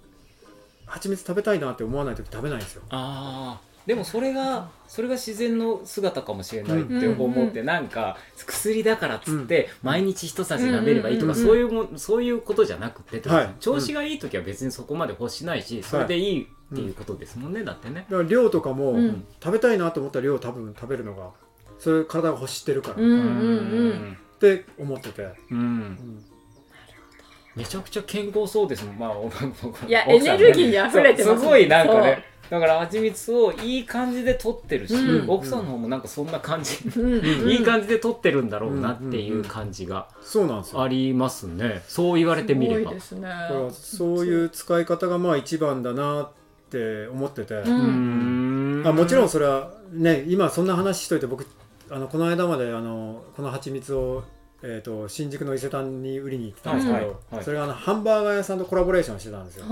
[0.87, 2.83] 蜂蜜食べたいなって思わない時食べないんですよ。
[2.91, 3.69] あー。
[3.89, 7.23] でもそれがそれが自然の姿かもしれないってうん。
[7.23, 11.39] 思って、なんか薬だからっつって毎日一さじ舐めればいいとか、うん。
[11.39, 13.55] そういうもそういうことじゃなくて、はい。
[13.61, 18.07] 調子がいい時は別にそこまで欲しないし、それでいいっていうことですもんね、だってね。
[18.11, 19.25] だから量とかも、うん。
[19.43, 21.31] 食べたいなと思ったら量多分食べるのが
[21.79, 24.19] それ体が欲してるから、っうんうんうん。
[24.39, 25.59] て思ってて、うん。
[25.59, 26.25] うん
[27.57, 30.45] めちゃくちゃ健康そうですもん、まあ、お僕いや奥さんね。
[30.45, 31.35] エネルギーに溢れてます。
[31.35, 35.29] そうすごいなんかねだから蜂蜜をいい感じで取ってるし、うん。
[35.29, 37.51] 奥さんの方もなんかそんな感じ、うん。
[37.51, 40.83] いい感じで取ってるんだろうなっていう感じがそうなんですよ。
[40.83, 41.83] ありますね。
[41.89, 42.79] そう言われてみれば。
[42.79, 43.23] すごいですね。
[43.23, 46.31] だからそういう使い方がまあ一番だなっ
[46.71, 48.83] て思ってて、ううん。
[48.83, 51.47] んあもちろんそれはね今そんな話しといて僕
[51.91, 54.25] あのこの間まであのこの蜂蜜を
[54.61, 57.45] えー、と新宿の伊勢丹に売りに行ってたんですけど、はいはいはい。
[57.45, 59.67] それがあのハンバーガー屋さんとコラボレーションしてたんですよ。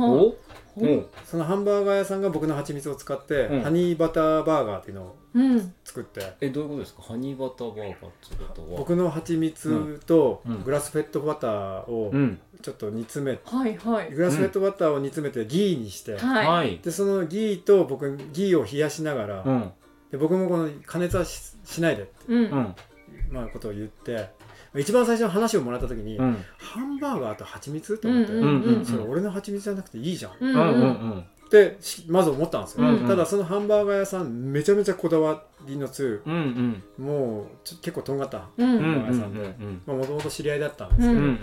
[0.76, 0.86] う。
[0.86, 1.06] ん。
[1.24, 3.62] そのハンバーガー屋さんが僕の蜂蜜を使って、うん。
[3.62, 6.34] ハニーバターバーガーっていうのをうん作って。
[6.40, 7.02] えどういうことですか？
[7.02, 8.78] ハニーバターバーガーってことは。
[8.78, 10.62] 僕の蜂蜜とうん。
[10.62, 14.10] グラスフェットバターをうんちょっと煮詰めはいはい。
[14.12, 16.46] グラスフェットバターを煮詰めてギーにして、はい。
[16.46, 16.78] はい。
[16.82, 19.72] でそのギーと僕ギーを冷やしながら、うん。
[20.10, 22.38] で僕もこの加熱はししないでって、うん。
[22.38, 22.74] うん。
[23.30, 24.30] まあ、ことを言って
[24.74, 26.36] 一番最初の話をもらった時に、うん。
[26.58, 27.98] ハンバーガーと蜂蜜？
[27.98, 28.84] とうん思って、うんうん。
[28.84, 30.50] それ俺の蜂蜜じゃなくていいじゃん、うん。
[30.50, 30.84] うんうんう
[31.14, 33.06] んってしまず思ったんですよ、うんうん。
[33.08, 37.04] ただそのハンバーガー屋さんめちゃめちゃこだわりの強いうんうん。
[37.06, 38.38] もう結構とんがった。
[38.38, 39.40] ハンバーガー屋さんで。
[39.40, 41.38] うんもともと知り合いだったんですけど、ういうんん。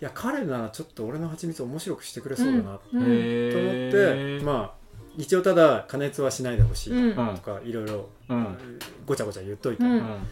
[0.00, 3.06] や彼ならちょっと俺の蜂蜜面白くしてくれそうだなと思うん。
[3.06, 3.98] うんへって、
[4.40, 4.84] えまあ
[5.16, 7.34] 一応ただ加熱はしないでほしいうん。
[7.36, 8.56] とかいろいろうん。
[9.06, 10.26] ごちゃごちゃ言っといて、うん。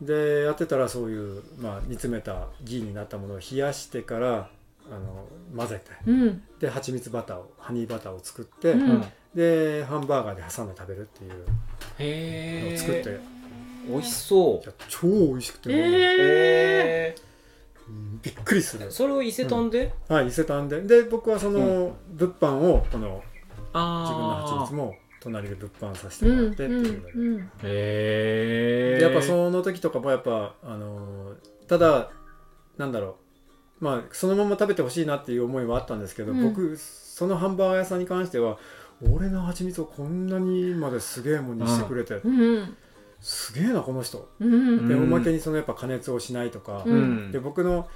[0.00, 4.50] でやってたらそういう、まあ、煮詰めたギーになったものを冷やしてから
[4.90, 5.90] あの混ぜて。
[6.10, 6.42] うん。
[6.58, 8.90] で蜂蜜バターをハニーバターを作って、うん。
[8.90, 9.04] うん
[9.34, 11.36] でハンバーガーで挟んで食べるっていうの
[11.98, 13.12] へえを作って、い
[13.88, 14.66] 美味しそう。
[14.66, 17.14] や超美味しくて、えへ
[17.88, 18.88] うんびっくりする。
[18.88, 19.94] えそれを伊勢丹で？
[20.08, 20.82] はい伊勢丹で。
[20.82, 23.22] で僕はその物販をこの
[23.72, 31.36] あ自分の蜂あ蜜も隣で物販させてうんもらってっていうので、うんへえでやっぱその時とかもやっぱあのー
[31.68, 32.10] ただ
[32.76, 33.14] なんだろう
[33.82, 36.42] まあそのまま食べてほしいなっていう思いはあったんですけど、うん。
[36.42, 38.56] 僕そのハンバーガー屋さんに関しては
[39.12, 42.28] 俺の蜂蜜をこんなにまですげえもんにしてくれて、う
[42.60, 42.76] ん
[43.20, 45.02] すげえなこの人、うんでうん。
[45.04, 46.84] おまけにそのやっぱ加熱をしないとか、
[47.32, 47.88] で僕の、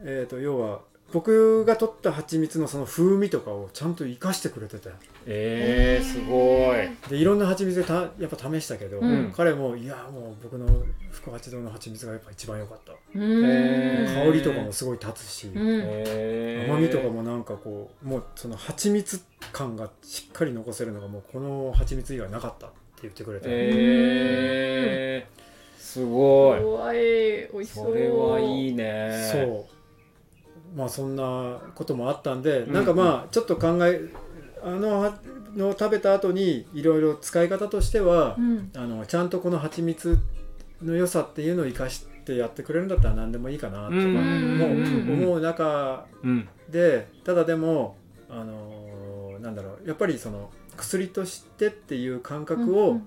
[0.00, 4.90] えー、と要は僕が取った蜂蜜のその風味とかをちゃんと生かしてくれてて。
[5.26, 7.10] えー、すごい。
[7.10, 9.32] でいろんな蜂蜜でたやっぱ試したけど、うん。
[9.34, 10.66] 彼もいやもう僕の
[11.10, 12.92] 福八堂の蜂蜜がやっぱ一番良かった。
[13.14, 13.22] うん。
[13.22, 15.54] へー香りとかもすごい立つし、うん。
[15.56, 26.60] へー甘みとかもなんかこうもうその蜂蜜感がしっかり残せるのがもうこの蜂蜜以外なかったって言ってくれて、えー、すごい。
[26.60, 26.98] 怖い。
[26.98, 27.86] 美味しそう。
[27.86, 29.30] それはいいね。
[29.32, 29.38] そ
[29.72, 29.77] う
[30.74, 32.72] まあそんなこともあったんで、うん。
[32.72, 34.00] なんかまあちょっと考え
[34.62, 35.18] あのは
[35.56, 38.70] の食べた後にいろいろ使い方としてはう、ん。
[38.76, 40.18] あのちゃんとこの蜂蜜
[40.82, 44.58] の良さっていうのを生かしてやってくれるんだったら何でもいいかなとかうん。
[44.58, 46.48] もうん思う中うん。
[46.68, 47.96] でただでも
[48.28, 53.00] あのーなんだろうやっぱりその薬としてっていう感覚を、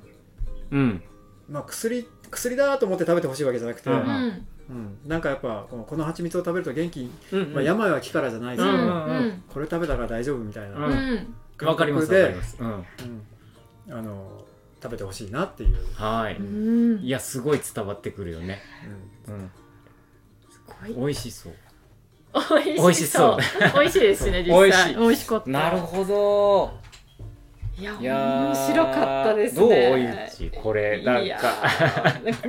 [0.72, 1.02] うん。
[1.50, 4.98] まあ、薬薬だと思って食べてほしいわけじゃなくて、ううんうん。
[5.10, 7.54] なんかやっぱこのこの蜂蜜を食べると元気に、うん。
[7.54, 8.90] まあ、病は気からじゃないですけど、うんう
[9.28, 11.16] んこれ食べたから大丈夫みたいなううん。
[11.16, 11.36] ん
[11.68, 12.58] わかりますわかります。
[12.60, 12.68] うん。
[12.70, 12.86] うん。
[13.90, 14.46] あの
[14.82, 16.38] 食べてほしいなっていう、はい。
[16.38, 16.42] う
[17.00, 17.02] ん。
[17.02, 18.62] いやすごい伝わってくるよね。
[19.28, 19.52] うん。
[20.50, 21.54] すごい美味しそう。
[22.64, 23.38] 美美味しそう。
[23.74, 24.94] 美味しいですね実美味しい。
[24.94, 25.50] 際美味しかった。
[25.50, 26.72] なるほど
[27.78, 30.50] いや面白かったですね。
[30.52, 31.02] どうこれ。
[31.04, 31.52] なんか。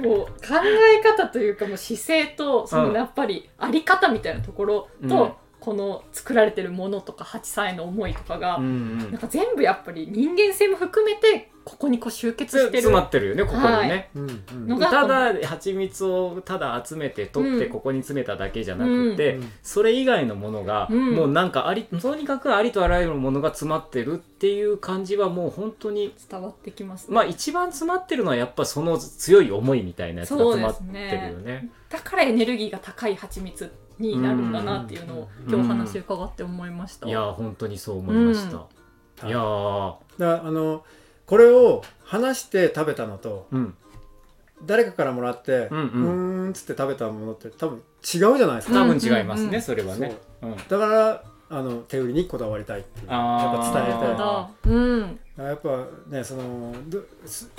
[0.02, 0.56] こう考
[0.96, 5.32] え方というかもう姿勢とそのやっぱりあり方みたいなところと、うん。
[5.62, 8.98] この作られてるものとか八さんへの思いとかが、うんうん。
[8.98, 12.70] なんか全部やっぱり人間性も含めてここにこう集結してる。
[12.72, 14.10] 詰まってるよねここにね。
[14.14, 14.68] うんうん。
[14.68, 17.72] のがただ蜂蜜をただ集めて取ってうん。
[17.72, 21.14] ここに詰めただけじゃなくて、うんそれ以外のものが、うん。
[21.14, 31.70] もうなんかありとにかくありとあらゆるものが詰まってるっていう感じはもう本当に伝わってきますね、まあ一番詰まってるのはやっぱその強い思いみたいなやつが詰まってるよね。
[31.88, 38.56] だからエネルギーが高い蜂蜜になるんだなっていうのをうん今日話伺って思いました、いやー本当にそう思いました。
[39.22, 39.28] うん。
[39.28, 39.94] いやー。
[40.18, 40.84] だあの
[41.32, 43.74] これを話して食べたのとうん。
[44.66, 45.80] 誰かからもらってううん。
[45.80, 50.14] うんーんっつって食べたものって多分違うじゃないですか、多分違いますね、うんうんそれはね。
[50.42, 50.46] う。
[50.48, 50.56] ん。
[50.56, 53.06] だからあの手売りにこだわりたいっていう。
[53.10, 54.48] やっぱ伝えたいなるほど。
[54.74, 55.20] うん。
[55.38, 57.50] やっぱねそのどす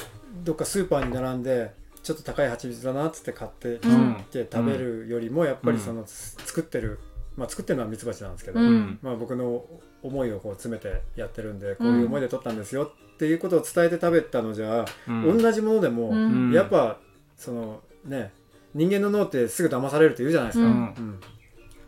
[0.44, 1.72] どっかスーパーに並んで
[2.04, 4.24] ちょっと高い蜂蜜だなっつって買ってきうん。
[4.32, 7.00] て食べるよりもやっぱりうんその、つ作ってる
[7.36, 8.68] まあ作ってるのはミツバチなんですけど、うん。
[8.68, 9.66] うんまあ、僕の
[10.02, 15.38] 思いをこう詰めてやってるんでこういう思いで撮ったんですよっていうことを伝えて食べたのじゃ、うん。
[15.38, 16.52] 同じものでも、うん。
[16.52, 17.00] やっぱ
[17.36, 18.32] そのね
[18.74, 20.76] 人間の脳ってすぐ騙されるって言うじゃないですか、ううん。
[20.76, 21.20] うん。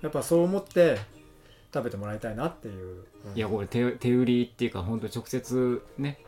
[0.02, 0.98] やっぱそう思って
[1.74, 3.36] 食べてもらいたいなっていう、うん。
[3.36, 6.20] いやこれ手手売りっていうか本当直接ね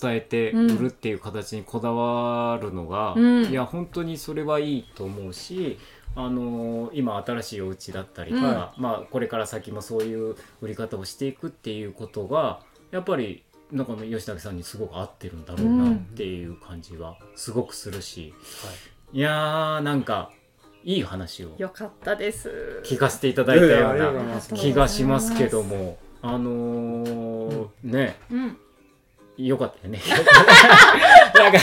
[0.00, 3.44] 伝えて売るっていう形にこだわるのが、うん。
[3.44, 5.78] いや本当にそれはいいと思うし、
[6.18, 12.60] あのー今新しいお家だったりとか、まあ、これから先もそういう売り方をしていくっていうことが
[12.90, 18.34] やっぱりなんか吉武さんにすごく合ってるんだろうなっていう感じはすごくするし、
[19.12, 19.20] い。
[19.20, 20.32] やーなんか
[20.82, 22.82] いい話をよかったです。
[22.84, 28.16] 聞かせていただいたような気がしますけどもあのーね。
[28.30, 28.58] うん。
[29.36, 30.00] よかったよね。
[31.34, 31.58] なんか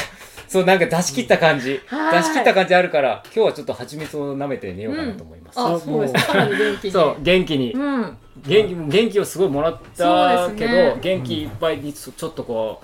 [0.48, 1.82] そうなんか出し切った感じ。
[1.88, 2.18] はい。
[2.22, 6.14] 出し切った感じあるから今日はちょっと蜂蜜を舐めて寝ようかなと思います、ああそうです。
[6.14, 6.92] もうかなり元気に。
[6.92, 7.74] そう元気に。
[7.74, 8.18] うん。
[8.46, 11.00] 元気元気をすごいもらったけど、そうですね。
[11.02, 12.82] 元気いっぱいにちょっとこ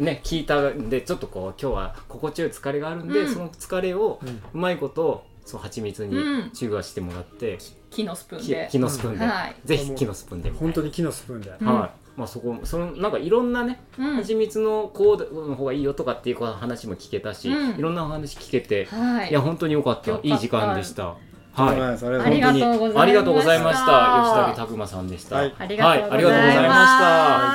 [0.00, 3.32] うね聞いたんでちょっとこう今日は心地よい疲れがあるんで、うん。
[3.32, 4.28] その疲れをうん。
[4.28, 6.50] うまいことそう蜂蜜にうん。
[6.50, 7.58] 中和してもらって、
[7.90, 9.56] 木のスプーンきで木のスプーンで、はい。
[9.64, 11.66] ぜひ木のスプーンで本当に木のスプーンで、うん。
[11.66, 21.06] はいまあそこそのなんかいろんなねうん蜂蜜のこうの方がいいよとかっていう話も聞けたし、うんいろんなお話聞けて、はいい、や本当に良かったよかったいい時間でした。
[21.06, 21.18] はい
[21.60, 25.36] ありがとうございました本当にありがとうございました吉武拓磨さんでした。
[25.36, 27.08] はいありがとうございはいありがとうございました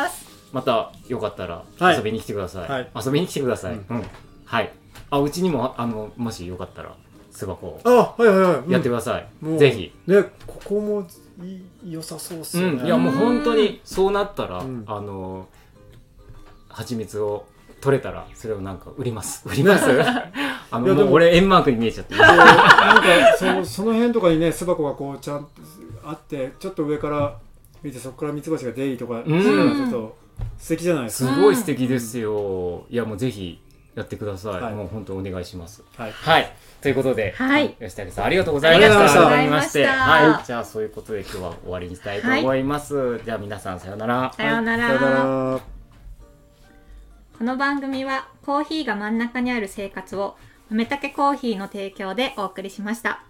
[0.04, 2.70] ますまたよかったらはい遊びに来てください。
[2.70, 3.76] はい遊びに来てください。
[3.76, 4.06] ううんん。
[4.46, 4.72] はい。
[5.10, 6.96] あうちにもあのもしよかったら
[7.32, 9.58] 巣箱をあはいはいはい、うんやってください。
[9.58, 9.94] ぜひ。
[10.08, 11.08] ねここも
[11.86, 12.86] 良さそうっすよね、うん。
[12.86, 15.48] いやもう本当にそうなったら、うんあの
[16.70, 17.46] 蜂蜜を
[17.82, 19.44] 取れたらそれをなんか売ります。
[19.50, 19.90] 売ります。
[20.72, 22.16] あのももう俺円マークに見えちゃって。
[22.16, 22.38] なん
[22.98, 23.04] か
[23.38, 25.48] その その辺とかにね巣箱がこうちゃんと
[26.04, 27.38] あってちょっと上から
[27.84, 30.18] 見てそこからミツバチが出入りとかするのがちょっと
[30.58, 32.86] 素敵じゃないですか、すごい素敵ですよ。
[32.90, 33.60] いやもうぜひ
[33.96, 34.62] やってください。
[34.62, 35.84] はいもう本当お願いします。
[35.96, 36.56] はいはい。
[36.84, 39.00] ということで、はい吉武さんありがとうございました。
[39.00, 40.46] ありがとうございましたはい。
[40.46, 43.22] じゃあそういうことで今日は終わりにしたいと思います。
[43.24, 44.34] じゃあ皆さんさようなら。
[44.36, 45.60] さようならさよなら
[47.38, 50.36] この番組はコーヒーが真ん中にある生活を
[50.70, 53.24] 豆たけコーヒーの提供でお送りしました。